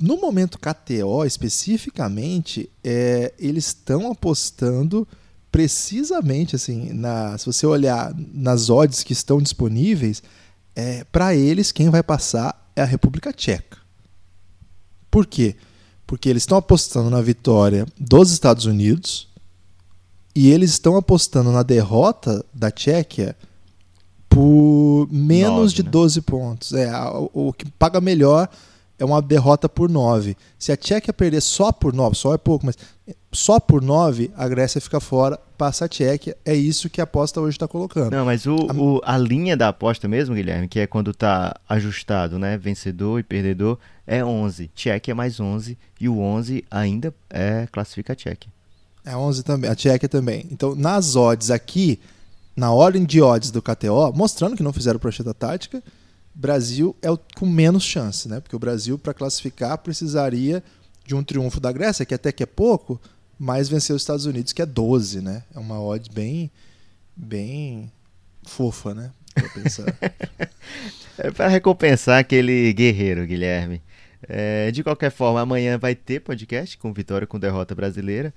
[0.00, 5.06] No momento KTO, especificamente, é, eles estão apostando
[5.50, 10.22] precisamente assim, na, se você olhar nas odds que estão disponíveis,
[10.74, 13.78] é, para eles quem vai passar é a República Tcheca.
[15.10, 15.56] Por quê?
[16.06, 19.28] Porque eles estão apostando na vitória dos Estados Unidos
[20.34, 23.36] e eles estão apostando na derrota da Tchequia
[24.28, 25.90] por menos Nove, de né?
[25.90, 26.72] 12 pontos.
[26.72, 28.48] É, o, o que paga melhor
[28.98, 30.36] é uma derrota por 9.
[30.58, 32.76] Se a Tchequia perder só por 9, só é pouco, mas
[33.32, 36.36] só por 9, a Grécia fica fora, passa a Tchequia.
[36.44, 38.10] É isso que a aposta hoje está colocando.
[38.10, 42.38] Não, mas o, o- a linha da aposta mesmo, Guilherme, que é quando tá ajustado,
[42.38, 42.56] né?
[42.58, 44.68] Vencedor e perdedor, é 11.
[44.74, 45.78] Tchequia é mais 11.
[46.00, 48.50] E o 11 ainda é classifica a Tchequia.
[49.04, 50.46] É 11 também, a Tchequia também.
[50.50, 51.98] Então, nas odds aqui,
[52.56, 55.82] na ordem de odds do KTO, mostrando que não fizeram prancheta tática,
[56.38, 58.38] Brasil é o com menos chance, né?
[58.38, 60.62] Porque o Brasil, para classificar, precisaria
[61.04, 63.00] de um triunfo da Grécia, que até que é pouco,
[63.36, 65.42] mas vencer os Estados Unidos, que é 12, né?
[65.52, 66.48] É uma odd bem,
[67.16, 67.90] bem
[68.44, 69.10] fofa, né?
[71.20, 73.82] É para recompensar aquele guerreiro, Guilherme.
[74.28, 78.32] É, de qualquer forma, amanhã vai ter podcast com vitória com derrota brasileira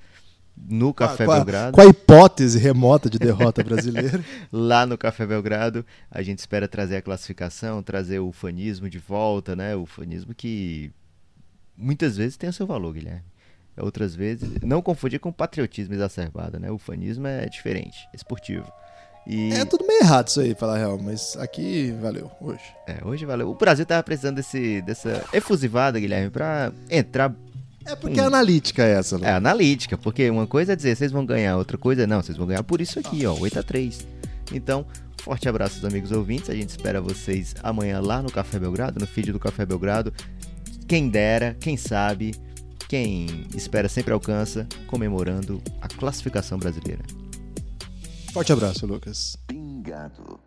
[0.69, 1.71] no Café com, a, Belgrado.
[1.73, 4.23] com a hipótese remota de derrota brasileira.
[4.51, 9.55] Lá no Café Belgrado, a gente espera trazer a classificação, trazer o fanismo de volta,
[9.55, 9.75] né?
[9.75, 10.91] O fanismo que
[11.75, 13.23] muitas vezes tem o seu valor, Guilherme.
[13.79, 16.69] Outras vezes, não confundir com patriotismo exacerbado, né?
[16.69, 18.71] O fanismo é diferente, é esportivo.
[19.25, 22.63] E É tudo meio errado isso aí, falar real, mas aqui valeu, hoje.
[22.87, 23.49] é, hoje valeu.
[23.49, 27.33] O Brasil tava precisando desse, dessa efusivada, Guilherme, pra entrar
[27.85, 29.33] É porque é analítica essa, É né?
[29.33, 32.47] analítica, porque uma coisa é dizer vocês vão ganhar, outra coisa é não, vocês vão
[32.47, 34.07] ganhar por isso aqui, ó, 8 a 3
[34.53, 34.85] Então,
[35.17, 39.07] forte abraço aos amigos ouvintes, a gente espera vocês amanhã lá no Café Belgrado, no
[39.07, 40.13] feed do Café Belgrado.
[40.87, 42.35] Quem dera, quem sabe,
[42.87, 47.03] quem espera sempre alcança, comemorando a classificação brasileira.
[48.33, 49.37] Forte abraço, Lucas.
[49.47, 50.39] Pingado.